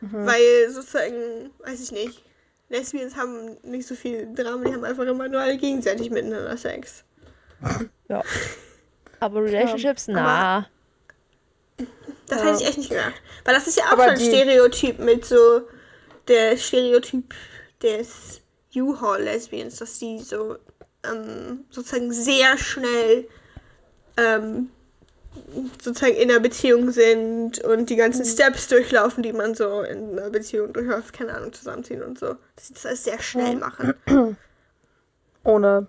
[0.00, 0.26] Mhm.
[0.26, 2.22] Weil sozusagen, weiß ich nicht,
[2.68, 7.04] Lesbians haben nicht so viel Drama, die haben einfach immer nur alle gegenseitig miteinander Sex.
[8.08, 8.22] Ja.
[9.20, 10.66] Aber Relationships, na.
[12.26, 12.44] Das Ja.
[12.46, 13.14] hätte ich echt nicht gedacht.
[13.44, 15.62] Weil das ist ja auch Aber so ein die- Stereotyp mit so
[16.28, 17.34] der Stereotyp
[17.82, 18.40] des
[18.74, 20.56] U-Haul-Lesbians, dass die so
[21.04, 23.28] ähm, sozusagen sehr schnell
[24.16, 24.70] ähm,
[25.82, 30.30] sozusagen in einer Beziehung sind und die ganzen Steps durchlaufen, die man so in einer
[30.30, 32.36] Beziehung durchläuft, keine Ahnung, zusammenziehen und so.
[32.56, 33.94] Dass sie das alles sehr schnell machen.
[35.44, 35.88] Ohne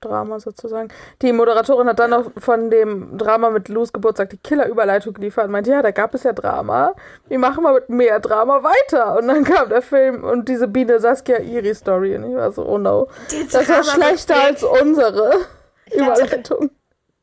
[0.00, 0.88] Drama sozusagen.
[1.22, 5.52] Die Moderatorin hat dann noch von dem Drama mit Lou's Geburtstag die Killer-Überleitung geliefert und
[5.52, 6.94] meinte, ja, da gab es ja Drama.
[7.28, 9.18] Wir machen mal mit mehr Drama weiter.
[9.18, 12.16] Und dann kam der Film und diese Biene Saskia Iri Story.
[12.16, 13.08] Und ich war so, oh no.
[13.52, 15.46] Das war schlechter als unsere
[15.92, 16.70] Überleitung.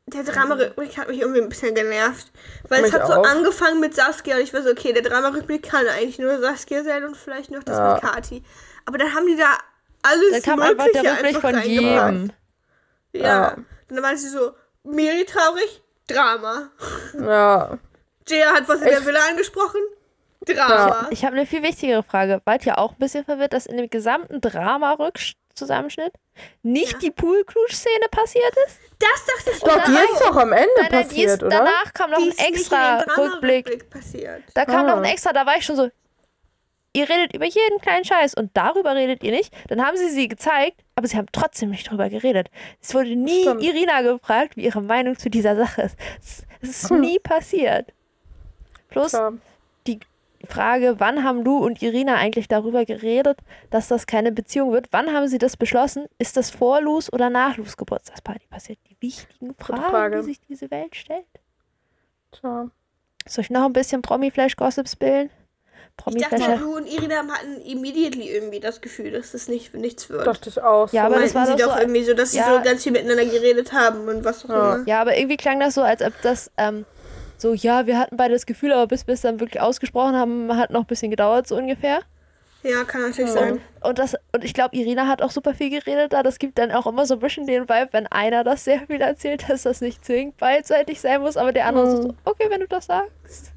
[0.07, 2.31] Der Drama-Rückblick hat mich irgendwie ein bisschen genervt.
[2.69, 5.63] Weil Mich es hat so angefangen mit Saskia und ich war so, okay, der Drama-Rückblick
[5.63, 7.93] kann eigentlich nur Saskia sein und vielleicht noch das Ja.
[7.93, 8.41] mit Kati.
[8.85, 9.57] Aber dann haben die da
[10.03, 12.31] alles Da kam einfach der Rückblick einfach von jedem.
[13.19, 13.25] Ja.
[13.27, 13.53] Ja.
[13.53, 14.51] Und dann war sie so,
[14.83, 16.69] Miri traurig, Drama.
[17.19, 17.77] Ja.
[18.27, 19.81] Jaya hat was in Ich- der Villa angesprochen,
[20.45, 21.07] Drama.
[21.11, 22.41] Ich habe eine viel wichtigere Frage.
[22.45, 24.41] Wart ihr auch ein bisschen verwirrt, dass in dem gesamten
[25.55, 26.13] Zusammenschnitt,
[26.61, 28.77] nicht die Poolcruise-Szene passiert ist.
[28.99, 31.57] Das dachte ich Doch, die ist doch am Ende Nein, nein, die ist, passiert, oder?
[31.57, 33.89] danach kam noch Die ein extra Rückblick.
[33.89, 34.43] Passiert.
[34.53, 34.89] Da kam Ah.
[34.91, 35.89] noch ein extra, da war ich schon so,
[36.97, 39.53] ihr redet über jeden kleinen Scheiß und darüber redet ihr nicht.
[39.69, 42.49] Dann haben sie sie gezeigt, aber sie haben trotzdem nicht drüber geredet.
[42.81, 43.63] Es wurde nie Stimmt.
[43.63, 45.97] Irina gefragt, wie ihre Meinung zu dieser Sache ist.
[46.21, 47.01] Es, es ist Hm.
[47.01, 47.93] nie passiert.
[48.89, 49.33] Plus Klar.
[49.85, 49.99] die
[50.47, 54.87] Frage, wann haben Lou und Irina eigentlich darüber geredet, dass das keine Beziehung wird?
[54.91, 56.05] Wann haben sie das beschlossen?
[56.19, 58.79] Ist das vor Lus oder nach Lus Geburtstagsparty passiert?
[58.89, 60.17] Die wichtigen Fragen, Frage.
[60.17, 61.25] die sich diese Welt stellt.
[62.31, 62.69] Tja.
[63.27, 65.29] Soll ich noch ein bisschen Promi-Flash-Gossips bilden?
[66.05, 66.55] Ich dachte.
[66.61, 70.25] Lou und Irina hatten immediately irgendwie das Gefühl, dass das nicht, nichts wird.
[70.25, 70.91] Dachte ich auch.
[70.93, 71.13] Ja, so.
[71.13, 72.55] aber das war sie doch doch so- irgendwie so, dass sie Ja.
[72.57, 74.75] so ganz viel miteinander geredet haben und was auch Ja.
[74.75, 74.87] immer.
[74.87, 76.85] Ja, aber irgendwie klang das so, als ob das ähm,
[77.37, 80.55] so, ja, wir hatten beide das Gefühl, aber bis wir es dann wirklich ausgesprochen haben,
[80.55, 81.99] hat noch ein bisschen gedauert, so ungefähr.
[82.63, 83.39] Ja, kann natürlich Ja.
[83.39, 83.61] sein.
[83.81, 86.23] Und, das, und ich glaube, Irina hat auch super viel geredet da.
[86.23, 88.99] Das gibt dann auch immer so ein bisschen den Vibe, wenn einer das sehr viel
[89.01, 92.61] erzählt, dass das nicht zwingend beidseitig sein muss, aber der andere so, so, okay, wenn
[92.61, 93.51] du das sagst.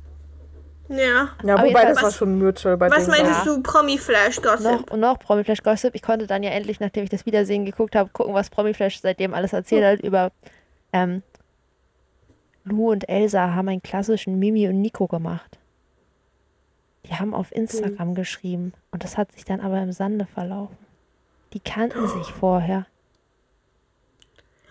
[0.90, 1.29] Ja.
[1.44, 4.64] Ja, Aber wobei das war schon mutual bei Was meintest du, Promi-Flash-Gossip?
[4.64, 5.94] Noch, und noch Promi Flash Gossip.
[5.94, 9.00] Ich konnte dann ja endlich, nachdem ich das Wiedersehen geguckt habe, gucken, was Promi Flash
[9.00, 10.33] seitdem alles erzählt hat über
[10.92, 11.22] ähm,
[12.64, 15.59] Lou und Elsa haben einen klassischen Mimi und Nico gemacht.
[17.07, 20.76] Die haben auf Instagram geschrieben und das hat sich dann aber im Sande verlaufen.
[21.53, 22.87] Die kannten sich vorher.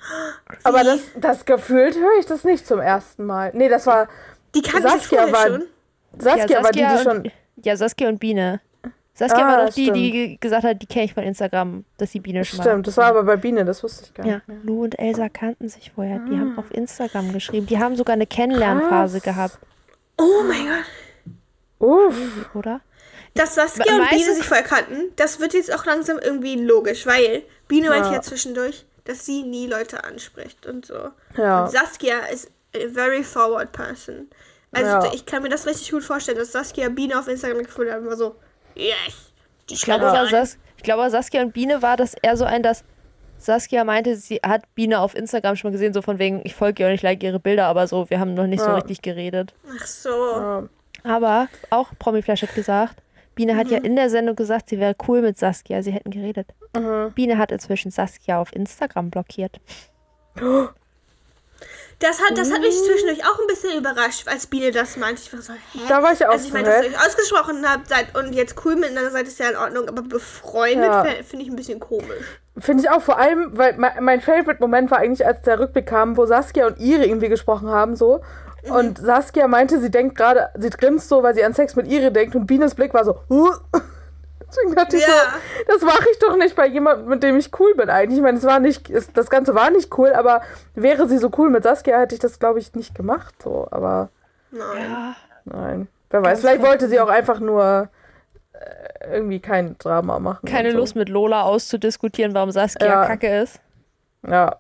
[0.64, 3.52] Aber das, das gefühlt höre ich das nicht zum ersten Mal.
[3.54, 4.08] Nee, das war.
[4.56, 5.64] Die kannten sich vorher war- schon.
[6.18, 7.18] Saskia, war die, die schon.
[7.18, 7.32] und,
[7.64, 8.62] ja, Saskia und Biene.
[9.14, 9.98] Saskia Ah, war doch die, stimmt.
[9.98, 12.88] die ge- gesagt hat, die kenne ich von Instagram, dass die Biene schon mal Stimmt,
[12.88, 14.58] das war aber bei Biene, das wusste ich gar Ja, nicht mehr.
[14.64, 16.20] Lou und Elsa kannten sich vorher.
[16.20, 17.66] Die haben auf Instagram geschrieben.
[17.68, 19.36] Die haben sogar eine Kennenlernphase Krass.
[19.36, 19.60] gehabt,
[20.18, 20.86] Oh mein Gott.
[21.80, 22.56] Uff.
[22.56, 22.82] oder?
[23.36, 27.44] Dass Saskia und Biene sich vorher kannten, das wird jetzt auch langsam irgendwie logisch, weil
[27.68, 28.16] Biene meinte Ja.
[28.16, 31.10] ja zwischendurch, dass sie nie Leute anspricht und so.
[31.38, 31.64] Ja.
[31.64, 34.30] Und Saskia ist a very forward person.
[34.72, 35.14] Also Ja.
[35.14, 38.08] ich kann mir das richtig gut vorstellen, dass Saskia Biene auf Instagram gefunden hat und
[38.08, 38.36] war so,
[38.76, 39.34] yes,
[39.70, 40.04] die Ich glaube.
[40.30, 42.84] Sas ich glaube, Saskia und Biene war das eher so ein, dass
[43.38, 46.84] Saskia meinte, sie hat Biene auf Instagram schon mal gesehen, so von wegen, ich folge
[46.84, 48.76] ihr und ich like ihre Bilder, aber so, wir haben noch nicht so Ja.
[48.76, 49.54] richtig geredet.
[49.80, 50.10] Ach so.
[50.10, 50.64] Ja.
[51.04, 53.02] Aber auch Promi Flash hat gesagt,
[53.36, 53.86] Biene hat ja Mhm.
[53.86, 56.48] in der Sendung gesagt, sie wäre cool mit Saskia, sie hätten geredet.
[56.76, 57.12] Mhm.
[57.16, 59.60] Biene hat inzwischen Saskia auf Instagram blockiert.
[62.00, 65.22] Das hat, das hat mich zwischendurch auch ein bisschen überrascht, als Biene das meinte.
[65.22, 65.80] Ich war so, hä?
[65.90, 68.34] Da war ich auch Also ich so, meine, dass ihr euch ausgesprochen habt seid und
[68.34, 71.04] jetzt cool miteinander seid, ist ja in Ordnung, aber befreundet Ja.
[71.28, 72.40] finde ich ein bisschen komisch.
[72.58, 76.16] Finde ich auch, vor allem, weil mein, mein Favorite-Moment war eigentlich, als der Rückblick kam,
[76.16, 78.22] wo Saskia und Iri irgendwie gesprochen haben, so.
[78.64, 78.72] Mhm.
[78.72, 82.14] Und Saskia meinte, sie denkt gerade, sie grinst so, weil sie an Sex mit Iri
[82.14, 83.52] denkt und Bienes Blick war so, huh.
[84.50, 85.08] Deswegen dachte ich Ja.
[85.08, 88.18] so, das mache ich doch nicht bei jemandem, mit dem ich cool bin eigentlich.
[88.18, 90.42] Ich meine, es war nicht, es, das Ganze war nicht cool, aber
[90.76, 93.68] wäre sie so cool mit Saskia, hätte ich das, glaube ich, nicht gemacht, so.
[93.72, 94.10] Aber
[94.52, 95.16] Nein.
[95.46, 95.88] Nein.
[96.10, 97.90] Wer weiß, vielleicht wollte sie auch einfach nur
[98.54, 100.48] äh, irgendwie kein Drama machen.
[100.50, 100.78] Keine so.
[100.78, 103.06] Lust mit Lola auszudiskutieren, warum Saskia Ja.
[103.06, 103.60] kacke ist.
[104.28, 104.56] Ja.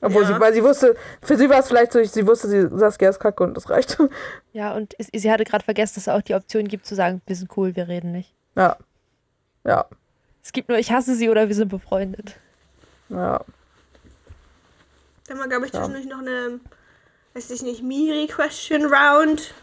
[0.00, 0.28] Obwohl Ja.
[0.34, 3.20] sie, weil sie wusste, für sie war es vielleicht so, sie wusste, sie Saskia ist
[3.20, 3.98] kacke und das reicht.
[4.52, 7.36] Ja, und sie hatte gerade vergessen, dass es auch die Option gibt zu sagen, wir
[7.36, 8.34] sind cool, wir reden nicht.
[8.56, 8.76] ja.
[9.64, 9.86] Ja.
[10.42, 12.36] Es gibt nur, ich hasse sie oder wir sind befreundet.
[13.08, 13.40] Ja.
[15.28, 15.80] Dann glaube ich, Ja.
[15.84, 16.60] zwischendurch noch eine,
[17.34, 19.54] weiß ich nicht, Miri-Question-Round.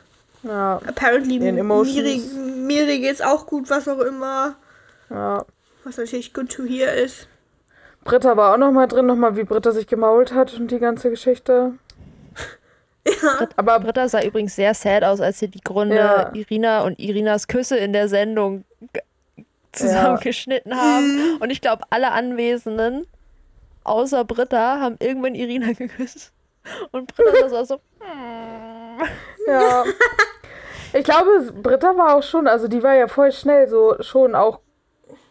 [0.43, 0.81] Ja.
[0.87, 1.39] Apparently.
[1.39, 4.55] Miri, Miri geht's auch gut, was auch immer.
[5.09, 5.45] Ja.
[5.83, 7.27] Was natürlich good to hear ist.
[8.03, 10.79] Britta war auch noch mal drin, noch mal wie Britta sich gemault hat und die
[10.79, 11.73] ganze Geschichte.
[13.23, 13.47] Ja.
[13.55, 16.31] Aber Britta sah übrigens sehr sad aus, als sie die Gründe Ja.
[16.35, 18.63] Irina und Irinas Küsse in der Sendung
[19.71, 21.37] ge- zusammengeschnitten haben.
[21.39, 23.07] Und ich glaube, alle Anwesenden,
[23.83, 26.31] außer Britta, haben irgendwann Irina geküsst.
[26.91, 27.81] Und Britta saß so,
[29.47, 29.83] ja.
[30.93, 34.59] ich glaube, Britta war auch schon, also die war ja voll schnell so schon auch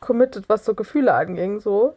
[0.00, 1.94] committed, was so Gefühle anging, so.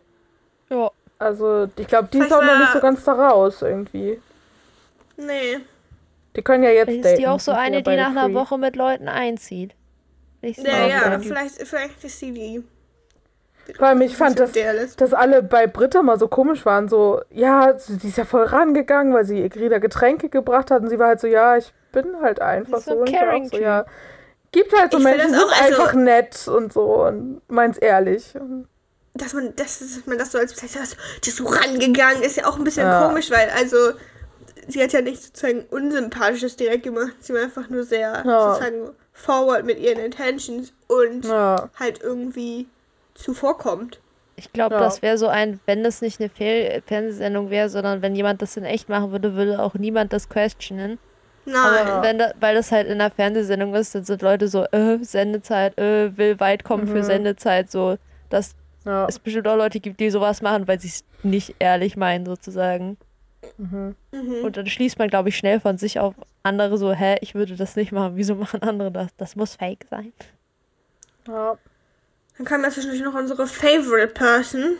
[0.70, 0.90] ja.
[1.20, 4.22] Also, ich glaube, die ist auch noch war- nicht so ganz da raus irgendwie.
[5.16, 5.60] Nee.
[6.36, 7.00] Die können ja jetzt daten.
[7.06, 8.34] ist die auch so ja eine, die nach einer free.
[8.34, 9.74] Woche mit Leuten einzieht.
[10.44, 12.64] Ich Ja, vielleicht, vielleicht ist sie die.
[13.78, 15.00] Vor allem, ich fand das, Idealist.
[15.00, 19.14] dass alle bei Britta mal so komisch waren, so, ja, die ist ja voll rangegangen,
[19.14, 22.42] weil sie Grida Getränke gebracht hat und sie war halt so, ja, ich bin halt
[22.42, 23.86] einfach Sie so Und auch so, ja.
[24.52, 27.78] Gibt halt so Ich Menschen, die sind auch, also- einfach nett und so und meins
[27.78, 28.34] ehrlich.
[29.14, 32.36] Dass man, das, dass man das so als bezeichnet, dass die ist so rangegangen, ist
[32.36, 33.08] ja auch ein bisschen Ja.
[33.08, 33.78] komisch, weil, also,
[34.68, 37.14] sie hat ja nichts sozusagen Unsympathisches direkt gemacht.
[37.20, 38.54] Sie war einfach nur sehr, Ja.
[38.54, 42.68] sozusagen, forward mit ihren Intentions und Ja, halt irgendwie
[43.14, 44.00] zuvorkommt.
[44.36, 44.82] Ich glaube, Ja.
[44.82, 48.58] das wäre so ein, wenn das nicht eine Fehl Fernsehsendung wäre, sondern wenn jemand das
[48.58, 50.98] in echt machen würde, würde auch niemand das questionen.
[51.46, 51.88] Nein.
[51.88, 54.98] Aber wenn da, weil das halt in einer Fernsehsendung ist, dann sind Leute so, äh,
[55.04, 57.04] Sendezeit, äh, will weit kommen für Mhm.
[57.04, 57.98] Sendezeit, so,
[58.30, 59.06] dass Ja.
[59.08, 62.98] es bestimmt auch Leute gibt, die sowas machen, weil sie es nicht ehrlich meinen, sozusagen.
[63.58, 63.96] Mhm.
[64.12, 64.44] Mhm.
[64.46, 67.56] Und dann schließt man, glaube ich, schnell von sich auf andere so, hä, ich würde
[67.56, 69.10] das nicht machen, wieso machen andere das?
[69.18, 70.14] Das muss fake sein.
[71.28, 71.58] ja.
[72.38, 74.78] Dann kam ja zwischendurch noch unsere Favorite Person.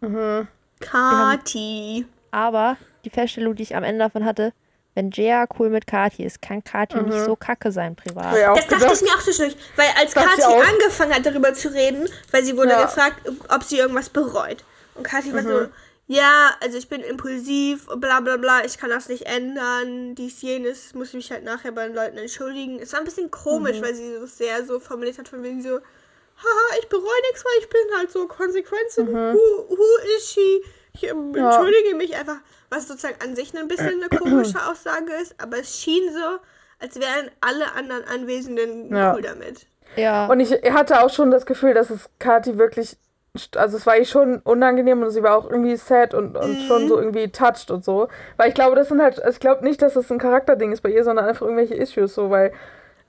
[0.00, 0.48] Mhm.
[0.80, 2.06] Kati.
[2.30, 4.52] Aber die Feststellung, die ich am Ende davon hatte,
[4.94, 7.08] wenn Jaya cool mit Kati ist, kann Kati Mhm.
[7.10, 8.34] nicht so kacke sein privat.
[8.48, 9.56] Auch Das dachte ich mir auch zwischendurch.
[9.76, 10.62] Weil als auch.
[10.66, 12.82] angefangen hat, darüber zu reden, weil sie wurde Ja.
[12.84, 14.64] gefragt, ob sie irgendwas bereut.
[14.94, 15.46] Und Kathi war Mhm.
[15.48, 15.66] so,
[16.14, 20.94] ja, also ich bin impulsiv bla bla bla, ich kann das nicht ändern, dies, jenes,
[20.94, 22.78] muss ich mich halt nachher bei den Leuten entschuldigen.
[22.80, 23.82] Es war ein bisschen komisch, Mhm.
[23.84, 27.60] weil sie das sehr so formuliert hat, von wegen so, haha, ich bereue nichts, weil
[27.60, 29.08] ich bin halt so Konsequenzen.
[29.08, 30.62] Who, who is she?
[30.94, 31.36] Ich ähm, Mhm.
[31.36, 31.46] Ja.
[31.54, 32.36] entschuldige mich einfach,
[32.68, 36.38] was sozusagen an sich ein bisschen eine komische Aussage ist, aber es schien so,
[36.78, 39.14] als wären alle anderen Anwesenden Ja.
[39.14, 39.66] cool damit.
[39.96, 40.26] Ja.
[40.26, 42.96] Und ich hatte auch schon das Gefühl, dass es Kati wirklich,
[43.56, 46.86] also es war ihr schon unangenehm und sie war auch irgendwie sad und, und schon
[46.88, 48.08] so irgendwie touched und so.
[48.36, 50.90] Weil ich glaube, das sind halt, ich glaube nicht, dass das ein Charakterding ist bei
[50.90, 52.52] ihr, sondern einfach irgendwelche Issues so, weil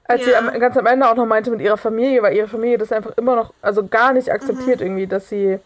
[0.06, 0.40] als sie Ja.
[0.40, 3.18] am, ganz am Ende auch noch meinte mit ihrer Familie, weil ihre Familie das einfach
[3.18, 5.60] immer noch, also gar nicht akzeptiert irgendwie, dass sie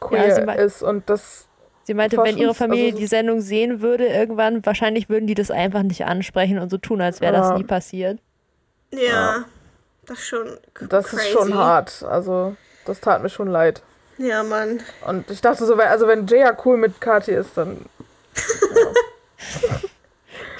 [0.00, 1.46] queer sie mei- ist und das,
[1.84, 5.34] Sie meinte, wenn ihre Familie also so- die Sendung sehen würde, irgendwann, wahrscheinlich würden die
[5.34, 7.56] das einfach nicht ansprechen und so tun, als wäre das Ja.
[7.58, 8.18] nie passiert.
[8.92, 9.44] Ja, Ja.
[10.04, 11.22] das ist schon das crazy.
[11.22, 12.04] ist schon hart.
[12.08, 13.82] Also das tat mir schon leid.
[14.18, 14.80] Ja, Mann.
[15.06, 17.84] Und ich dachte so, wenn- also wenn Jaya cool mit Kati ist, dann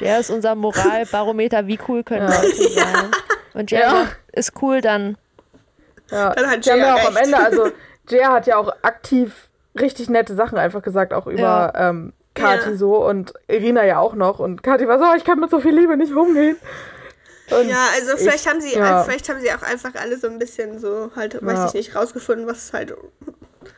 [0.00, 2.42] Der ist unser Moralbarometer, wie cool können Ja.
[2.42, 3.10] Leute sein.
[3.54, 4.08] Und Jay Ja.
[4.32, 5.16] ist cool, dann
[6.10, 7.16] Ja, Dann hat Jaya ja auch am.
[7.16, 7.70] Ende, also
[8.08, 12.76] Jaya hat ja auch aktiv richtig nette Sachen einfach gesagt, auch über ähm, Kati Ja.
[12.76, 14.38] so und Irina ja auch noch.
[14.38, 16.56] Und Kati war so, "Oh, ich kann mit so viel Liebe nicht umgehen.
[17.50, 19.04] Und Ja, also vielleicht ich- haben sie ja.
[19.04, 21.66] vielleicht haben sie auch einfach alle so ein bisschen so halt, weiß Ja.
[21.68, 22.94] ich nicht, rausgefunden, was halt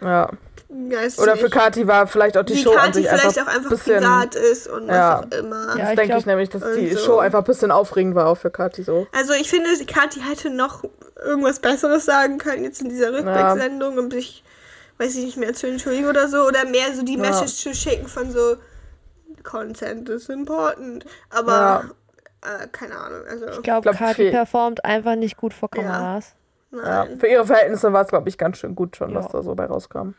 [0.00, 0.30] ja.
[0.68, 3.52] weiß Oder für Kati war vielleicht auch die wie Show an Kati sich vielleicht einfach
[3.52, 5.22] auch einfach bisschen, privat ist und Ja.
[5.22, 5.68] was auch immer.
[5.68, 7.04] Ja, Das ich denke ich nämlich, dass die und so.
[7.04, 9.06] Show einfach ein bisschen aufregend war auch für Kati so.
[9.12, 10.84] Also ich finde, Kathi hätte noch
[11.16, 14.44] irgendwas Besseres sagen können jetzt in dieser Rückblicksendung, um sich,
[14.98, 16.42] weiß ich nicht, mehr zu entschuldigen oder so.
[16.46, 17.20] Oder mehr so die Ja.
[17.20, 18.56] Message zu schicken von so
[19.42, 21.04] Consent is important.
[21.30, 21.90] Aber
[22.42, 23.20] äh, keine Ahnung.
[23.28, 26.34] Also ich glaube, glaub, Kati viel- performt einfach nicht gut vor Kameras.
[26.72, 27.04] Ja.
[27.06, 27.18] nein.
[27.18, 29.16] Für ihre Verhältnisse war es, glaube ich, ganz schön gut schon, Ja.
[29.16, 30.10] was da so bei rauskam.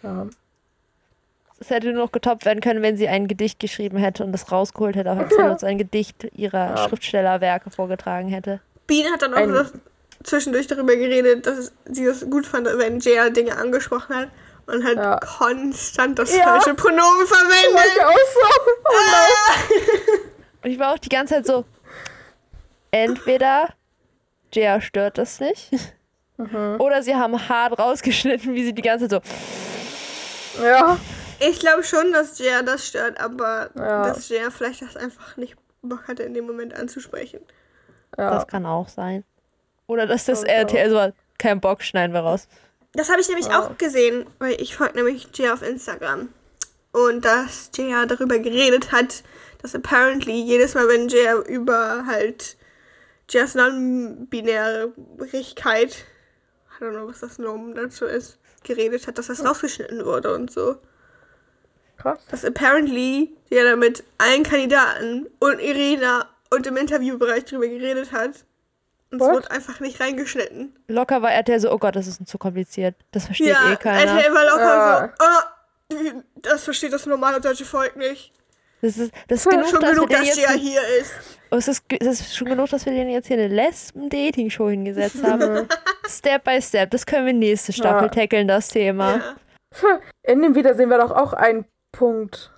[0.00, 0.26] Tja.
[1.60, 4.50] Es hätte nur noch getoppt werden können, wenn sie ein Gedicht geschrieben hätte und das
[4.50, 6.76] rausgeholt hätte auf Excel und so ein Gedicht ihrer Ja.
[6.76, 8.60] Schriftstellerwerke vorgetragen hätte.
[8.88, 9.70] Biene hat dann auch Ein- noch
[10.24, 14.28] zwischendurch darüber geredet, dass sie es gut fand, wenn Jaya Dinge angesprochen hat
[14.66, 15.18] und halt Ja.
[15.20, 16.44] konstant das Ja.
[16.44, 18.04] falsche Pronomen War ich verwendet.
[18.04, 18.72] auch so.
[18.84, 20.18] Oh
[20.64, 21.64] Und ich war auch die ganze Zeit so,
[22.90, 23.68] entweder
[24.52, 25.70] Jaya stört das nicht,
[26.36, 26.76] Mhm.
[26.78, 30.62] oder sie haben hart rausgeschnitten, wie sie die ganze Zeit so.
[30.64, 30.98] Ja.
[31.40, 34.04] Ich glaube schon, dass Jaya das stört, aber Ja.
[34.04, 37.40] dass Jaya vielleicht das einfach nicht Bock hatte, in dem Moment anzusprechen.
[38.18, 38.30] ja.
[38.30, 39.24] das kann auch sein.
[39.86, 42.46] Oder dass das ich RTL so hat, kein Bock, schneiden wir raus.
[42.94, 43.60] Das habe ich nämlich Ja.
[43.60, 46.28] auch gesehen, weil ich folge nämlich Jaya auf Instagram.
[46.92, 49.22] Und dass Jaya darüber geredet hat,
[49.62, 52.56] dass apparently jedes Mal, wenn Jaya über halt
[53.30, 56.04] Jayas Non-Binärigkeit,
[56.78, 60.50] I don't know, was das Nomen dazu ist, geredet hat, dass das rausgeschnitten wurde und
[60.50, 60.76] so.
[61.96, 62.18] Krass.
[62.30, 68.44] Dass apparently Jaya da mit allen Kandidaten und Irina und im Interviewbereich drüber geredet hat.
[69.12, 70.74] Und es wurde einfach nicht reingeschnitten.
[70.88, 72.94] Locker war RTL so, oh Gott, das ist zu kompliziert.
[73.12, 74.10] Das versteht Ja, eh keiner.
[74.12, 75.54] RTL war locker Ja.
[75.90, 78.32] so, wie- das versteht das normale deutsche Volk nicht.
[78.80, 81.12] Das ist, das ist genug, Schon dass genug, dass Jia hier ist.
[81.52, 85.22] oh, es ist, es ist schon genug, dass wir denen jetzt hier eine Lesben-Dating-Show hingesetzt
[85.22, 85.68] haben.
[86.08, 86.90] step by Step.
[86.90, 88.08] Das können wir nächste Staffel Ja.
[88.08, 89.16] tackeln, das Thema.
[89.82, 90.00] Ja.
[90.24, 92.50] In dem Video sehen wir doch auch einen Punkt.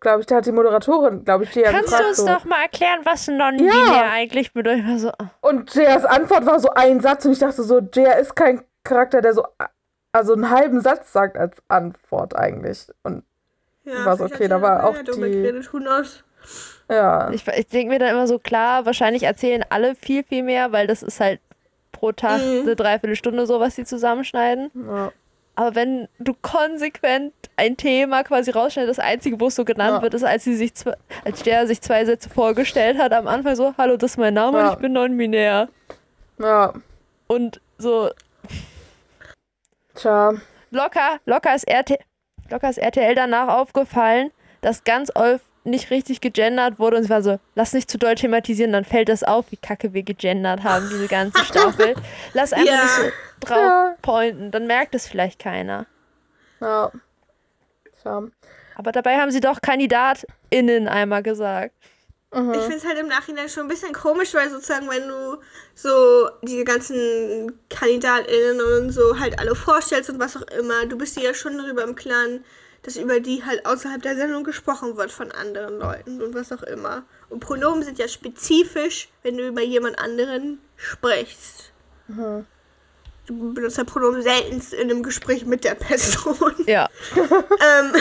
[0.00, 2.26] Glaube ich, da hat die Moderatorin, glaube ich, Jaya Kannst du uns so.
[2.26, 4.10] doch mal erklären, was non-binär Ja.
[4.10, 4.84] eigentlich bedeutet?
[4.84, 5.48] Ich war so, oh.
[5.48, 9.20] Und Jayas Antwort war so ein Satz und ich dachte so, Jaya ist kein Charakter,
[9.20, 9.44] der so
[10.12, 12.86] also einen halben Satz sagt als Antwort eigentlich.
[13.02, 13.24] Und
[13.84, 15.68] Ja, War's vielleicht okay, da war auch die- Geredet,
[16.88, 17.30] ja.
[17.30, 20.86] ich, ich denke mir dann immer so, klar, wahrscheinlich erzählen alle viel, viel mehr, weil
[20.86, 21.40] das ist halt
[21.92, 22.60] pro Tag Mhm.
[22.62, 24.70] eine Dreiviertelstunde so, was sie zusammenschneiden.
[24.74, 25.12] ja.
[25.60, 30.02] Aber wenn du konsequent ein Thema quasi rausschneidest, das einzige, wo es so genannt Ja.
[30.02, 33.54] wird, ist, als sie sich zwe- als der sich zwei Sätze vorgestellt hat, am Anfang
[33.56, 34.72] so, hallo, das ist mein Name und Ja.
[34.72, 35.68] ich bin non-binär.
[36.38, 36.72] Ja.
[37.26, 38.08] Und so,
[39.94, 40.32] Tja.
[40.70, 41.98] Locker, locker ist, RT,
[42.48, 44.30] locker ist RTL danach aufgefallen,
[44.62, 48.14] dass ganz oft nicht richtig gegendert wurde und es war so, lass nicht zu doll
[48.14, 51.94] thematisieren, dann fällt das auf, wie kacke wir gegendert haben, diese ganze Staffel.
[52.34, 52.82] Lass einfach Ja.
[52.82, 53.94] nicht so drauf Ja.
[54.02, 55.86] pointen, dann merkt es vielleicht keiner.
[56.60, 56.90] Ja.
[58.02, 58.22] Tja.
[58.76, 61.74] Aber dabei haben sie doch KandidatInnen einmal gesagt.
[62.32, 65.38] Ich finde es halt im Nachhinein schon ein bisschen komisch, weil sozusagen, wenn du
[65.74, 71.16] so diese ganzen KandidatInnen und so halt alle vorstellst und was auch immer, du bist
[71.16, 72.44] dir ja schon darüber im Klaren,
[72.82, 76.62] dass über die halt außerhalb der Sendung gesprochen wird von anderen Leuten und was auch
[76.62, 77.02] immer.
[77.28, 81.72] Und Pronomen sind ja spezifisch, wenn du über jemand anderen sprichst.
[83.26, 86.54] Du benutzt ja Pronomen selten in einem Gespräch mit der Person.
[86.66, 86.88] Ja.
[87.62, 87.92] Ähm,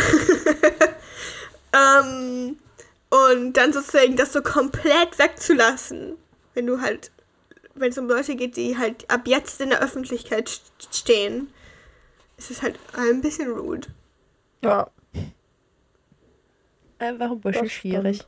[1.74, 2.60] ähm,
[3.10, 6.16] und dann sozusagen das so komplett wegzulassen,
[6.54, 7.12] wenn du halt,
[7.76, 10.62] wenn es um Leute geht, die halt ab jetzt in der Öffentlichkeit st-
[10.96, 11.52] stehen,
[12.38, 13.88] ist es halt ein bisschen rude.
[14.64, 14.90] Ja.
[17.00, 18.26] Einfach ein bisschen Das schwierig.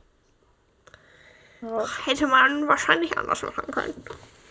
[1.60, 1.84] Ja.
[2.06, 3.94] Hätte man wahrscheinlich anders machen können.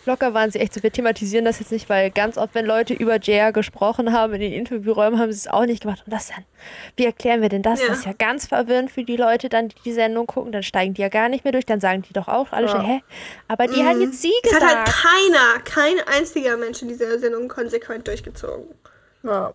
[0.05, 0.81] Locker waren sie echt so.
[0.81, 4.41] Wir thematisieren das jetzt nicht, weil ganz oft, wenn Leute über JR gesprochen haben in
[4.41, 6.01] den Interviewräumen, haben sie es auch nicht gemacht.
[6.05, 6.43] Und das dann,
[6.97, 7.81] wie erklären wir denn das?
[7.81, 7.89] Ja.
[7.89, 10.51] Das ist ja ganz verwirrend für die Leute dann, die die Sendung gucken.
[10.51, 11.67] Dann steigen die ja gar nicht mehr durch.
[11.67, 12.71] Dann sagen die doch auch alle Ja.
[12.71, 13.03] schon, hä?
[13.47, 15.03] Aber die hat jetzt sie Es hat halt gesagt.
[15.03, 18.73] keiner, kein einziger Mensch in dieser Sendung konsequent durchgezogen.
[19.23, 19.53] Ja.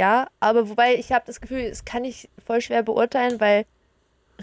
[0.00, 3.66] Ja, aber wobei ich habe das Gefühl, es kann ich voll schwer beurteilen, weil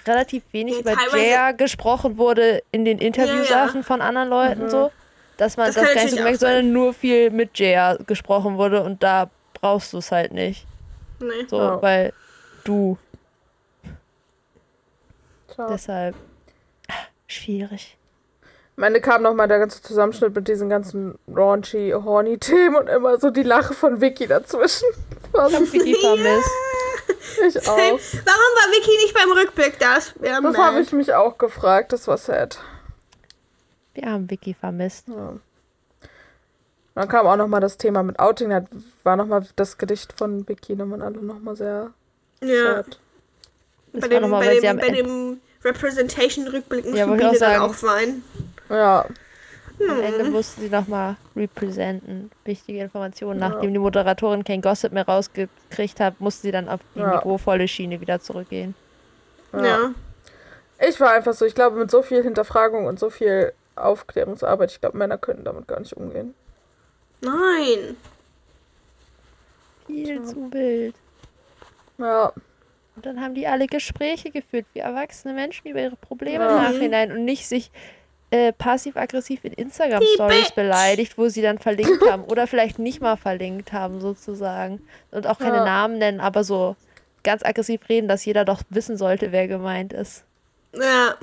[0.06, 3.82] relativ wenig Ja, über JR gesprochen wurde in den Interviewsachen Ja, ja.
[3.84, 4.92] von anderen Leuten so.
[5.38, 6.36] Dass man Das das, gar nicht so sein.
[6.38, 10.68] sondern nur viel mit JR gesprochen wurde und da brauchst du es halt nicht.
[11.20, 11.48] Nee.
[11.48, 11.82] So, Ja.
[11.82, 12.14] weil
[12.64, 13.00] du
[15.56, 15.68] Tja.
[15.72, 16.16] deshalb
[17.26, 17.98] schwierig.
[18.78, 23.20] Am Ende kam nochmal der ganze Zusammenschnitt mit diesen ganzen raunchy, horny Themen und immer
[23.20, 24.88] so die Lache von Vicky dazwischen.
[25.34, 26.50] Das so, Vicky vermisst.
[27.48, 27.76] ich auch.
[27.76, 29.96] Warum war Vicky nicht beim Rückblick da?
[29.96, 31.92] Das, wäre Das habe ich mich auch gefragt.
[31.92, 32.60] Das war sad.
[33.96, 35.08] Wir haben Vicky vermisst.
[35.08, 35.34] Ja.
[36.94, 38.52] Dann kam auch nochmal das Thema mit Outing.
[38.52, 38.64] Da
[39.04, 41.90] war nochmal das Gedicht von Vicky nochmal alle nochmal sehr
[42.44, 42.76] Ja.
[42.76, 43.00] sad.
[43.94, 47.62] Bei dem, bei dem, bei dem Representation-Rückblick muss Ja, ja, ich Biene dann sagen.
[47.64, 48.24] auch weinen.
[48.70, 49.06] Ja,
[49.90, 52.32] Am Ende mussten sie nochmal representen.
[52.46, 53.40] Wichtige Informationen.
[53.40, 53.50] Ja.
[53.50, 57.16] Nachdem die Moderatorin kein Gossip mehr rausgekriegt hat, musste sie dann auf die Ja.
[57.18, 58.74] niveauvolle Schiene wieder zurückgehen.
[59.54, 59.66] ja.
[59.66, 59.92] Ja.
[60.80, 64.80] Ich war einfach so, ich glaube, mit so viel Hinterfragung und so viel Aufklärungsarbeit, ich
[64.80, 66.36] glaube, Männer können damit gar nicht umgehen.
[67.22, 67.98] Nein.
[69.88, 70.96] Viel zu wild.
[71.98, 72.32] Ja,
[72.96, 76.50] Und dann haben die alle Gespräche geführt, wie erwachsene Menschen über ihre Probleme Ja.
[76.58, 77.72] im Nachhinein und nicht sich
[78.32, 83.72] äh, passiv-aggressiv in Instagram-Stories beleidigt, wo sie dann verlinkt haben oder vielleicht nicht mal verlinkt
[83.74, 84.82] haben, sozusagen.
[85.12, 85.66] Und auch keine Ja.
[85.66, 86.76] Namen nennen, aber so
[87.24, 90.24] ganz aggressiv reden, dass jeder doch wissen sollte, wer gemeint ist.
[90.74, 91.16] Ja.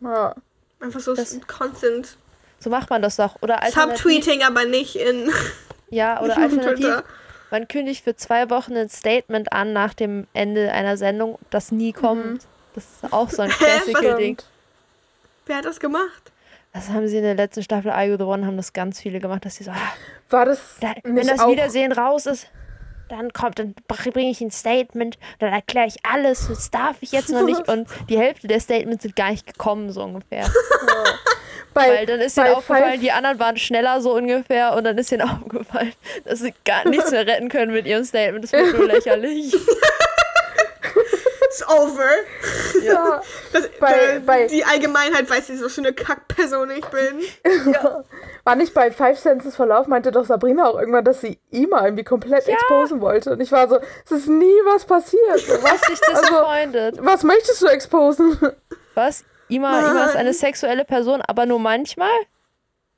[0.00, 0.34] ja.
[0.80, 2.16] Einfach so Das- Constant.
[2.60, 3.42] So macht man das doch.
[3.42, 5.30] Oder Subtweeting, aber nicht in.
[5.90, 7.04] Ja, oder alternativ, Twitter.
[7.50, 11.92] man kündigt für zwei Wochen ein Statement an nach dem Ende einer Sendung, das nie
[11.92, 12.46] kommt.
[12.74, 13.50] Das ist auch so ein.
[13.96, 14.46] Stimmt.
[15.44, 16.31] Wer hat das gemacht?
[16.72, 19.20] Das haben sie in der letzten Staffel I You The One, haben das ganz viele
[19.20, 19.92] gemacht, dass sie so, ah,
[20.30, 22.46] War das da, wenn das Wiedersehen raus ist,
[23.08, 27.28] dann kommt, dann bringe ich ein Statement, dann erkläre ich alles, das darf ich jetzt
[27.28, 27.68] noch nicht.
[27.68, 30.50] Und die Hälfte der Statements sind gar nicht gekommen, so ungefähr.
[31.74, 34.96] bei, Weil dann ist ihnen aufgefallen, Five- die anderen waren schneller, so ungefähr, und dann
[34.96, 35.92] ist ihnen aufgefallen,
[36.24, 38.44] dass sie gar nichts mehr retten können mit ihrem Statement.
[38.44, 39.54] Das wird nur lächerlich.
[41.62, 42.10] It's over.
[42.82, 47.20] ja, Das, Bei- äh, bei- die Allgemeinheit weiß nicht, was für eine Kackperson ich bin.
[48.44, 52.04] war nicht bei Five Senses Verlauf, meinte doch Sabrina auch irgendwann, dass sie Ima irgendwie
[52.04, 53.32] komplett exposen wollte.
[53.32, 55.38] Und ich war so, es ist nie was passiert.
[55.38, 56.98] So, Was, Richtig disappointed.
[57.04, 58.38] was möchtest du exposen?
[58.94, 59.24] Was?
[59.48, 62.08] Ima, Ima ist eine sexuelle Person, aber nur manchmal?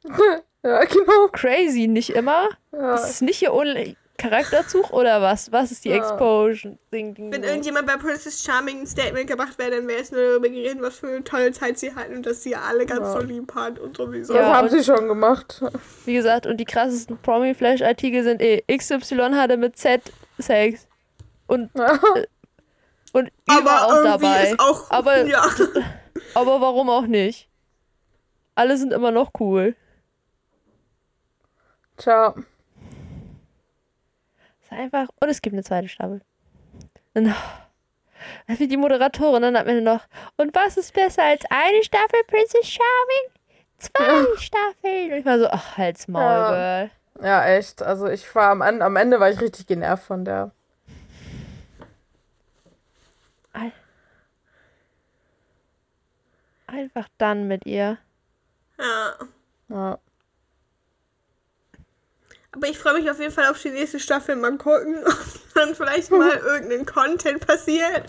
[0.62, 1.28] ja, genau.
[1.32, 2.48] Crazy, nicht immer?
[2.72, 2.94] Ja.
[2.94, 5.50] Ist es nicht hier ohne Charakterzug oder was?
[5.50, 5.96] Was ist die Ja.
[5.96, 6.78] Exposure?
[6.92, 10.20] Ding, ding, Wenn irgendjemand bei Princess Charming ein Statement gemacht wäre, dann wäre es nur
[10.20, 13.12] darüber geredet, was für eine tolle Zeit sie hatten und dass sie alle ganz Ja.
[13.12, 14.32] so lieb hat und sowieso.
[14.32, 15.62] Das Ja, haben und- sie schon gemacht.
[16.04, 20.00] Wie gesagt, und die krassesten Promi-Flash-Artikel sind eh, XY hatte mit Z
[20.38, 20.86] Sex.
[21.48, 21.70] Und,
[23.12, 24.50] und Ü war auch irgendwie dabei.
[24.50, 24.90] ist auch.
[24.90, 25.44] Aber- ja.
[26.34, 27.48] Aber warum auch nicht?
[28.54, 29.74] Alle sind immer noch cool.
[31.96, 32.34] Tja.
[34.74, 35.08] Einfach.
[35.20, 36.20] Und es gibt eine zweite Staffel.
[37.14, 37.34] Und, dann
[38.58, 40.06] wie die Moderatorin dann am Ende noch.
[40.36, 43.30] Und was ist besser als eine Staffel Princess Charming?
[43.78, 45.12] Zwei Staffeln.
[45.12, 46.50] Und ich war so, ach, halt's Maul, Ja.
[46.50, 46.90] Girl.
[47.22, 47.82] Ja, echt.
[47.82, 50.50] Also ich war am, An- am Ende war ich richtig genervt von der.
[53.52, 53.72] Ein-
[56.66, 57.98] Einfach dann mit ihr.
[58.78, 59.12] Ja.
[59.68, 59.98] Ja.
[62.54, 64.36] Aber ich freue mich auf jeden Fall auf die nächste Staffel.
[64.36, 68.04] Mal gucken, ob dann vielleicht mal irgendein Content passiert.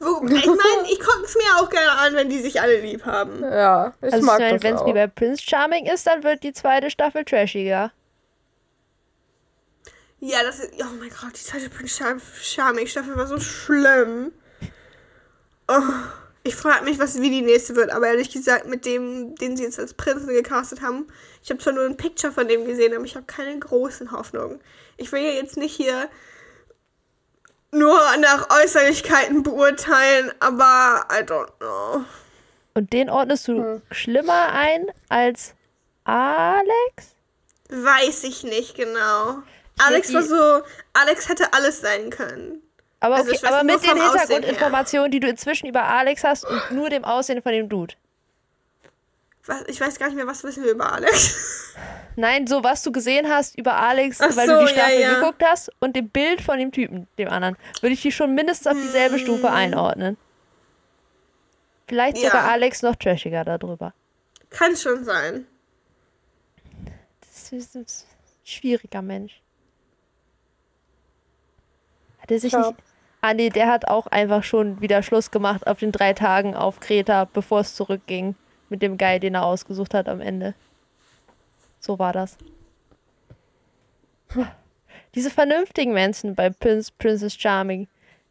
[0.00, 3.04] Wo, ich meine, ich gucke es mir auch gerne an, wenn die sich alle lieb
[3.06, 3.42] haben.
[3.42, 4.86] Ja, ich Also mag wenn das es auch.
[4.86, 7.92] wie bei Prince Charming ist, dann wird die zweite Staffel trashiger.
[10.20, 10.72] Ja, das ist.
[10.80, 14.32] Oh mein Gott, die zweite Prince Char- Charming Staffel war so schlimm.
[15.68, 15.80] Oh,
[16.46, 19.64] ich frage mich, was wie die nächste wird, aber ehrlich gesagt, mit dem, den sie
[19.64, 21.06] jetzt als Prinzen gecastet haben,
[21.42, 24.60] ich habe zwar nur ein Picture von dem gesehen, aber ich habe keine großen Hoffnungen.
[24.98, 26.08] Ich will ja jetzt nicht hier
[27.70, 32.04] nur nach Äußerlichkeiten beurteilen, aber I don't know.
[32.74, 33.82] Und den ordnest du Hm.
[33.90, 35.54] schlimmer ein als
[36.04, 37.16] Alex?
[37.70, 39.38] Weiß ich nicht genau.
[39.76, 42.62] Ich Alex war so, Alex hätte alles sein können.
[43.04, 44.00] Aber, Also okay, weiß aber mit den.
[44.00, 47.94] Hintergrundinformationen, die du inzwischen über Alex hast und nur dem Aussehen von dem Dude.
[49.66, 51.74] Ich weiß gar nicht mehr, was wissen wir über Alex.
[52.16, 55.00] Nein, so was du gesehen hast über Alex, Ach weil so, du die ja, Staffel
[55.00, 55.14] ja.
[55.16, 58.68] geguckt hast und dem Bild von dem Typen, dem anderen, würde ich die schon mindestens
[58.68, 60.16] auf dieselbe Stufe einordnen.
[61.86, 62.30] Vielleicht Ja.
[62.30, 63.92] sogar Alex noch trashiger darüber.
[64.48, 65.46] Kann schon sein.
[67.20, 67.84] Das ist ein
[68.44, 69.42] schwieriger Mensch.
[72.22, 72.68] Hat er sich Ja.
[72.68, 72.78] nicht.
[73.26, 76.78] Ah, nee, der hat auch einfach schon wieder Schluss gemacht auf den drei Tagen auf
[76.78, 78.34] Kreta, bevor es zurückging.
[78.68, 80.52] Mit dem Guy, den er ausgesucht hat am Ende.
[81.80, 82.36] So war das.
[85.14, 87.88] Diese vernünftigen Menschen bei Prince, Princess Charming,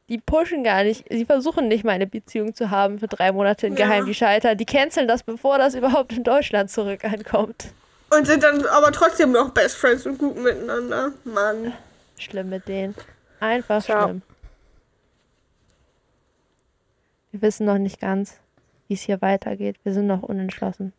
[0.10, 3.66] die pushen gar nicht, sie versuchen nicht mal eine Beziehung zu haben für drei Monate
[3.66, 3.88] in Ja.
[3.88, 4.56] Geheim, die scheitern.
[4.60, 7.74] Die canceln das, bevor das überhaupt in Deutschland zurück ankommt.
[8.16, 11.14] Und sind dann aber trotzdem noch Best Friends und gut miteinander.
[11.24, 11.74] Mann.
[12.20, 12.94] Schlimm mit denen.
[13.40, 14.04] Einfach Tja.
[14.04, 14.22] schlimm.
[17.34, 18.38] Wir wissen noch nicht ganz,
[18.88, 19.78] wie es hier weitergeht.
[19.84, 20.94] Wir sind noch unentschlossen.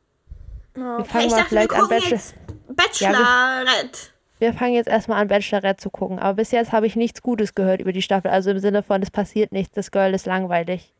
[0.77, 0.99] Ja.
[0.99, 2.11] Wir fangen ich mal dachte, wir vielleicht an Bachelor.
[2.11, 2.35] jetzt
[2.67, 3.99] Bachelorette.
[4.41, 6.19] Wir fangen jetzt erstmal an, Bachelorette zu gucken.
[6.19, 8.33] Aber bis jetzt habe ich nichts Gutes gehört über die Staffel.
[8.33, 10.93] Also im Sinne von, es passiert nichts, das Girl ist langweilig.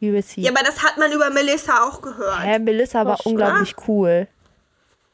[0.00, 0.40] Wie will sie?
[0.40, 2.42] Ja, aber das hat man über Melissa auch gehört.
[2.42, 4.26] Hä, Melissa war Ach, unglaublich cool.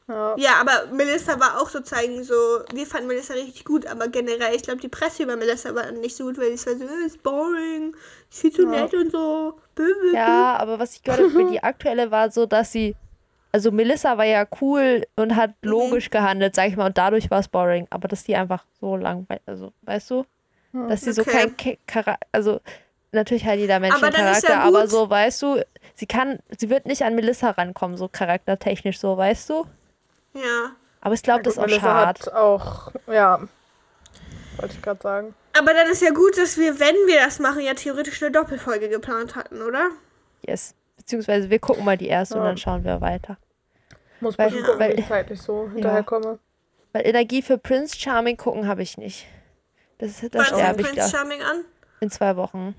[0.07, 0.35] Ja.
[0.37, 2.33] Ja, aber Melissa war auch sozusagen so,
[2.73, 6.15] wir fanden Melissa richtig gut, aber generell, ich glaube, die Presse über Melissa war nicht
[6.15, 7.93] so gut, weil es war so, äh, ist boring,
[8.29, 8.69] ist viel zu Ja.
[8.69, 9.59] nett und so.
[10.13, 12.95] Ja, aber was ich gehört habe über die aktuelle war so, dass sie.
[13.51, 15.69] Also Melissa war ja cool und hat Mhm.
[15.69, 17.87] logisch gehandelt, sag ich mal, und dadurch war es boring.
[17.89, 20.25] Aber dass die einfach so langweilig, also weißt du,
[20.89, 21.53] dass sie so Okay.
[21.57, 22.59] kein Charakter, also
[23.11, 26.69] natürlich hat jeder Mensch Aber einen Charakter, ja aber so, weißt du, sie kann, sie
[26.69, 29.65] wird nicht an Melissa rankommen, so charaktertechnisch, so, weißt du.
[30.37, 30.71] Ja.
[31.01, 32.07] Aber ich glaube, das ist auch Melissa schade.
[32.07, 33.39] hat auch, ja,
[34.57, 35.35] wollte ich gerade sagen.
[35.57, 38.89] Aber dann ist ja gut, dass wir, wenn wir das machen, ja theoretisch eine Doppelfolge
[38.89, 39.89] geplant hatten, oder?
[40.45, 40.73] Yes.
[40.97, 42.47] Beziehungsweise wir gucken mal die erste und Ja.
[42.47, 43.37] dann schauen wir weiter.
[44.19, 46.39] Muss Weil- gucken, weil- wie ich zeitlich so hinterherkomme.
[46.93, 49.25] Weil Energie für Prince Charming gucken habe ich nicht.
[49.99, 51.17] Das, da Wann fängt sterbe ich Prince da.
[51.17, 51.65] Charming an?
[52.01, 52.75] In zwei Wochen.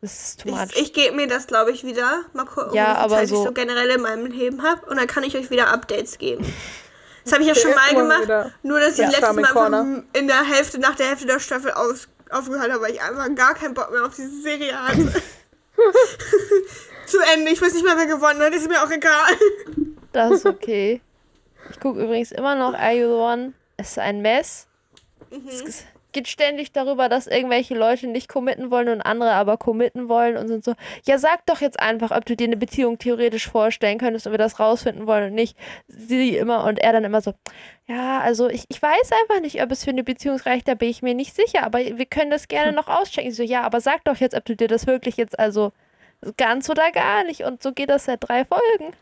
[0.00, 0.66] Das ist too much.
[0.74, 2.22] Ich, ich gebe mir das, glaube ich, wieder.
[2.34, 4.84] Mal gucken, Ja, wie viel aber Zeit so- ich so generell in meinem Leben habe.
[4.86, 6.44] Und dann kann ich euch wieder Updates geben.
[7.24, 8.22] Das habe ich ja schon mal gemacht.
[8.22, 8.52] wieder.
[8.62, 10.02] Nur, dass ich Ja, letztes Mal Corner.
[10.12, 13.54] in der Hälfte, nach der Hälfte der Staffel aus, aufgehört habe, weil ich einfach gar
[13.54, 15.22] keinen Bock mehr auf diese Serie hatte.
[17.06, 17.50] Zu Ende.
[17.50, 18.54] Ich weiß nicht mehr, wer gewonnen hat.
[18.54, 19.32] Ist mir auch egal.
[20.12, 21.00] Das ist okay.
[21.70, 23.52] Ich gucke übrigens immer noch Are You the One?
[23.76, 24.66] Es ist ein Mess.
[25.30, 25.48] Mhm.
[25.48, 25.84] Es
[26.14, 30.48] geht ständig darüber, dass irgendwelche Leute nicht committen wollen und andere aber committen wollen und
[30.48, 30.72] sind so,
[31.04, 34.38] ja, sag doch jetzt einfach, ob du dir eine Beziehung theoretisch vorstellen könntest und wir
[34.38, 35.58] das rausfinden wollen und nicht.
[35.88, 37.34] Sie immer und er dann immer so,
[37.86, 40.88] ja, also ich, ich weiß einfach nicht, ob es für eine Beziehung reicht, da bin
[40.88, 43.30] ich mir nicht sicher, aber wir können das gerne noch auschecken.
[43.30, 45.72] Ich so, ja, aber sag doch jetzt, ob du dir das wirklich jetzt also
[46.36, 47.42] ganz oder gar nicht.
[47.42, 48.94] Und so geht das seit drei Folgen.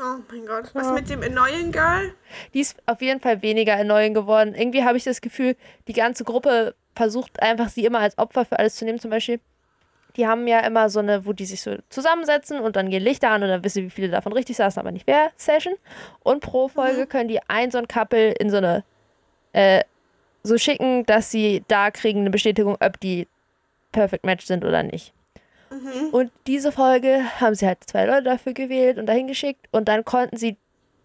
[0.00, 0.70] Oh mein Gott.
[0.74, 0.92] Was Ja.
[0.92, 2.14] mit dem Annoying Girl?
[2.54, 4.54] Die ist auf jeden Fall weniger erneuend geworden.
[4.54, 5.56] Irgendwie habe ich das Gefühl,
[5.88, 8.98] die ganze Gruppe versucht einfach, sie immer als Opfer für alles zu nehmen.
[8.98, 9.40] Zum Beispiel,
[10.16, 13.30] die haben ja immer so eine, wo die sich so zusammensetzen und dann gehen Lichter
[13.30, 15.74] an und dann wissen, wie viele davon richtig saßen, aber nicht wer, Session.
[16.22, 18.84] Und pro Folge können die ein so ein Couple in so eine,
[19.52, 19.84] äh,
[20.42, 23.28] so schicken, dass sie da kriegen eine Bestätigung, ob die
[23.92, 25.12] Perfect Match sind oder nicht.
[26.12, 30.04] Und diese Folge haben sie halt zwei Leute dafür gewählt und dahin geschickt und dann
[30.04, 30.56] konnten sie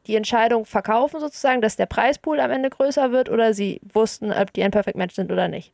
[0.07, 4.53] die Entscheidung verkaufen sozusagen, dass der Preispool am Ende größer wird oder sie wussten, ob
[4.53, 5.71] die ein Perfect Match sind oder nicht.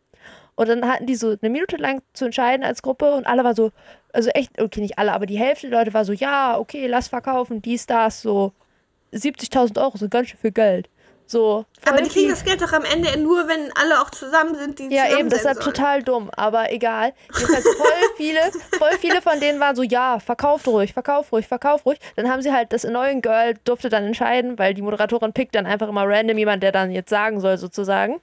[0.55, 3.55] Und dann hatten die so eine Minute lang zu entscheiden als Gruppe und alle war
[3.55, 3.71] so,
[4.13, 7.07] also echt, okay, nicht alle, aber die Hälfte der Leute war so, ja, okay, lass
[7.07, 8.51] verkaufen, dies, das, so
[9.13, 10.89] 70.000 Euro, so ganz schön viel Geld.
[11.31, 11.65] So.
[11.85, 14.93] Aber die kriegen das Geld doch am Ende nur, wenn alle auch zusammen sind, die
[14.93, 15.73] Ja, eben, sein deshalb sollen.
[15.73, 17.13] total dumm, aber egal.
[17.37, 18.39] Jedenfalls voll viele,
[18.77, 21.99] voll viele von denen waren so, ja, verkauft ruhig, verkauf ruhig, verkauf ruhig.
[22.17, 25.65] Dann haben sie halt, das neue Girl durfte dann entscheiden, weil die Moderatorin pickt dann
[25.65, 28.19] einfach immer random jemand, der dann jetzt sagen soll, sozusagen.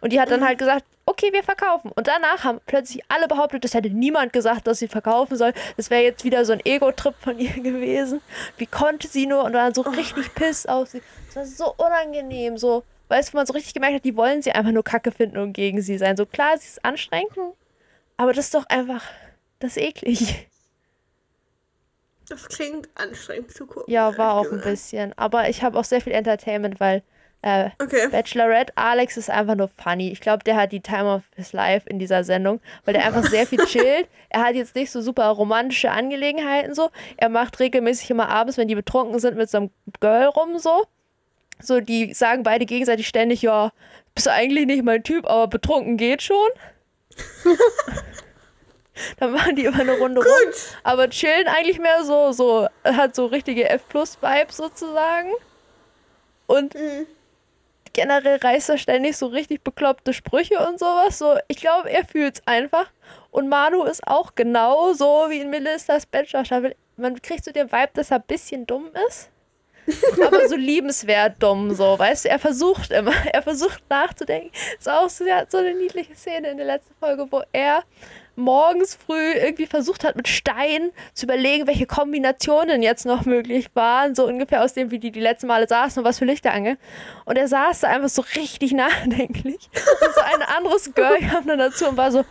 [0.00, 1.90] Und die hat dann halt gesagt, okay, wir verkaufen.
[1.92, 5.52] Und danach haben plötzlich alle behauptet, das hätte niemand gesagt, dass sie verkaufen soll.
[5.76, 8.20] Das wäre jetzt wieder so ein Ego-Trip von ihr gewesen.
[8.56, 9.44] Wie konnte sie nur?
[9.44, 11.02] Und dann so richtig piss auf sie.
[11.26, 12.84] Das war so unangenehm, so.
[13.08, 15.36] Weißt du, wo man so richtig gemerkt hat, die wollen sie einfach nur Kacke finden
[15.38, 16.16] und gegen sie sein.
[16.16, 17.36] So klar, sie ist anstrengend,
[18.16, 19.04] aber das ist doch einfach,
[19.58, 20.48] das ist eklig.
[22.28, 23.92] Das klingt anstrengend zu gucken.
[23.92, 25.12] Ja, war auch ein bisschen.
[25.18, 27.02] Aber ich habe auch sehr viel Entertainment, weil
[27.44, 28.08] äh, Okay.
[28.10, 30.10] Bachelorette Alex ist einfach nur funny.
[30.10, 33.22] Ich glaube, der hat die Time of his life in dieser Sendung, weil der einfach
[33.24, 34.08] sehr viel chillt.
[34.30, 36.90] Er hat jetzt nicht so super romantische Angelegenheiten so.
[37.18, 39.70] Er macht regelmäßig immer abends, wenn die betrunken sind, mit so einem
[40.00, 40.84] Girl rum so.
[41.60, 43.72] So, die sagen beide gegenseitig ständig, ja,
[44.14, 46.48] bist du eigentlich nicht mein Typ, aber betrunken geht schon.
[49.18, 50.30] Dann machen die immer eine Runde rum.
[50.46, 50.54] Gut.
[50.82, 55.30] Aber chillen eigentlich mehr so, so, hat so richtige F-Plus-Vibes sozusagen.
[56.46, 57.06] Und Mhm.
[57.94, 61.18] Generell reißt er ständig so richtig bekloppte Sprüche und sowas.
[61.18, 62.90] So, ich glaube, er fühlt's einfach.
[63.30, 66.76] Und Manu ist auch genau so wie in Melissas Bachelor-Staffel.
[66.96, 69.30] Man kriegt so den Vibe, dass er ein bisschen dumm ist.
[70.26, 74.50] aber so liebenswert dumm, so, weißt du, er versucht immer, er versucht nachzudenken.
[74.78, 77.84] Ist auch so, er hat so eine niedliche Szene in der letzten Folge, wo er
[78.36, 84.14] morgens früh irgendwie versucht hat, mit Stein zu überlegen, welche Kombinationen jetzt noch möglich waren,
[84.14, 86.78] so ungefähr aus dem, wie die die letzten Male saßen und was für Lichter ange.
[87.24, 89.68] Und er saß da einfach so richtig nachdenklich.
[89.74, 92.24] Und so ein anderes Girl kam dann dazu und war so,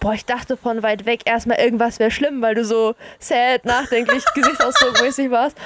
[0.00, 4.24] boah, ich dachte von weit weg erstmal irgendwas wäre schlimm, weil du so sad, nachdenklich,
[4.34, 5.56] gesichtsausdruckmäßig warst.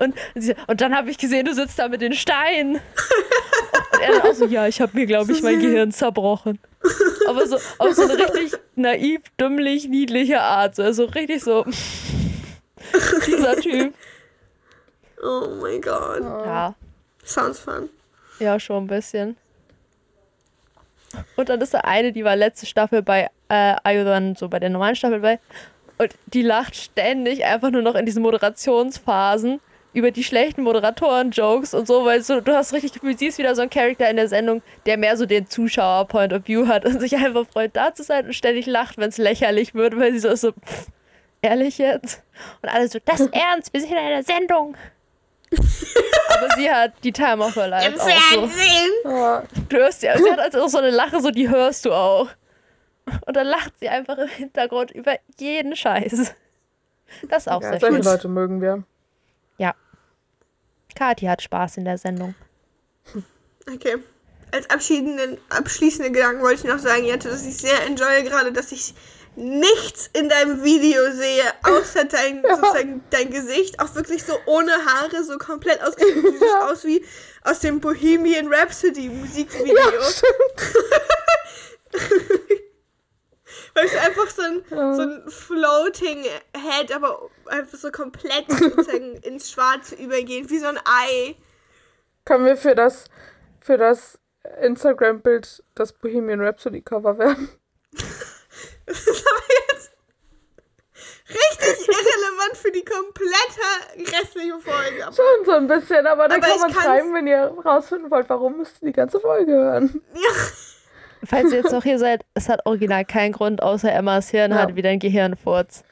[0.00, 2.76] Und, sie, und dann habe ich gesehen, du sitzt da mit den Steinen.
[2.76, 6.58] Und er dann auch so, ja, ich habe mir, glaube ich, mein Gehirn zerbrochen.
[7.28, 10.76] Aber so auf so eine richtig naiv, dümmlich, niedliche Art.
[10.76, 11.64] So, also richtig so,
[13.26, 13.94] dieser Typ.
[15.22, 16.20] Oh mein Gott.
[16.22, 16.74] Ja,
[17.24, 17.88] Sounds fun.
[18.38, 19.36] ja, schon ein bisschen.
[21.36, 24.58] Und dann ist da eine, die war letzte Staffel bei äh, Ayo dann so bei
[24.58, 25.40] der normalen Staffel bei.
[25.96, 29.60] Und die lacht ständig einfach nur noch in diesen Moderationsphasen
[29.98, 33.54] über die schlechten Moderatoren-Jokes und so, weil so, du hast richtig Gefühl, sie ist wieder
[33.54, 37.00] so ein Charakter in der Sendung, der mehr so den Zuschauer-Point of View hat und
[37.00, 40.20] sich einfach freut, da zu sein und ständig lacht, wenn es lächerlich wird, weil sie
[40.20, 40.86] so ist so, pff,
[41.42, 42.22] ehrlich jetzt?
[42.62, 44.76] Und alle so, das ist ernst, wir sind in einer Sendung.
[45.52, 48.10] Aber sie hat die Time of her Life Im auch so.
[48.10, 48.90] Fernsehen.
[49.04, 49.42] Ja.
[49.68, 52.28] Du hörst ja, sie hat also auch so eine Lache, so die hörst du auch.
[53.26, 56.34] Und dann lacht sie einfach im Hintergrund über jeden Scheiß.
[57.30, 58.04] Das ist auch Ja, sehr solche schön.
[58.04, 58.84] Leute mögen wir.
[60.98, 62.34] Kathi hat Spaß in der Sendung.
[63.72, 63.98] Okay.
[64.50, 68.94] Als abschließenden Gedanken wollte ich noch sagen, Jette, dass ich sehr enjoye gerade, dass ich
[69.36, 73.78] nichts in deinem Video sehe, außer dein, sozusagen dein Gesicht.
[73.78, 76.32] Auch wirklich so ohne Haare, so komplett ausgeschnitten.
[76.32, 77.04] Siehst aus wie
[77.44, 79.76] aus dem Bohemian Rhapsody Musikvideo.
[83.78, 86.24] Weil es einfach so ein, so ein Floating
[86.56, 91.36] Head, aber einfach so komplett sozusagen ins Schwarze übergehen, wie so ein Ei.
[92.24, 93.04] Können wir für das,
[93.60, 94.18] für das
[94.60, 97.48] Instagram-Bild das Bohemian Rhapsody Cover werden?
[98.86, 99.92] Das ist aber jetzt
[101.28, 105.06] richtig irrelevant für die komplette restliche Folge.
[105.06, 108.28] Aber, Schon so ein bisschen, aber dann Aber kann man schreiben, wenn ihr rausfinden wollt,
[108.30, 110.02] warum müsst ihr die ganze Folge hören.
[110.14, 110.20] ja,
[111.24, 114.58] Falls ihr jetzt noch hier seid, es hat original keinen Grund, außer Emmas Hirn Ja.
[114.58, 115.84] hat wieder ein Gehirnfurz.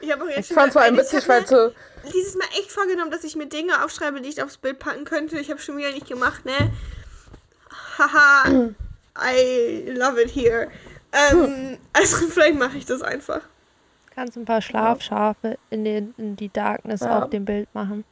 [0.00, 1.70] ich habe auch jetzt Ich schon fand es vor allem ich witzig, weil so,
[2.12, 5.38] dieses Mal echt vorgenommen, dass ich mir Dinge aufschreibe, die ich aufs Bild packen könnte.
[5.38, 6.52] Ich habe schon wieder nicht gemacht, ne?
[7.98, 8.70] Haha,
[9.18, 10.68] I love it here.
[11.12, 13.40] Ähm, also vielleicht mache ich das einfach.
[14.14, 17.22] Kannst ein paar Schlafschafe in, den, in die Darkness Ja.
[17.22, 18.04] auf dem Bild machen.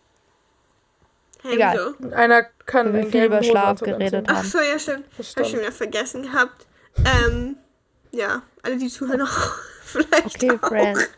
[1.45, 1.95] Egal.
[1.99, 2.14] wieso?
[2.14, 4.36] einer kann Weil wir viel über Schlaf geredet anziehen.
[4.36, 5.05] Ach so, ja, stimmt.
[5.16, 5.62] Das Habe ich schon stimmt.
[5.62, 6.66] wieder vergessen gehabt.
[7.26, 7.57] Ähm,
[8.12, 9.28] ja, alle, die zuhören auch.
[9.84, 10.68] Vielleicht Okay, auch.
[10.68, 11.09] Friends.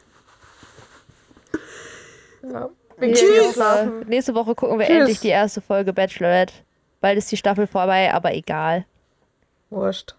[2.43, 2.71] Ja.
[2.99, 4.97] Wir Nächste Woche, nächste Woche gucken wir Tschüss.
[4.99, 6.53] endlich die erste Folge Bachelorette.
[7.01, 8.85] Bald ist die Staffel vorbei, aber egal.
[9.71, 10.15] Wurscht.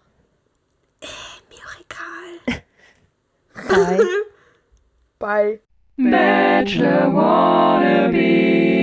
[1.48, 2.56] Mir auch
[3.68, 3.98] egal.
[3.98, 4.06] Bye.
[5.18, 5.60] Bye.
[5.96, 8.81] Bachelor wannabe.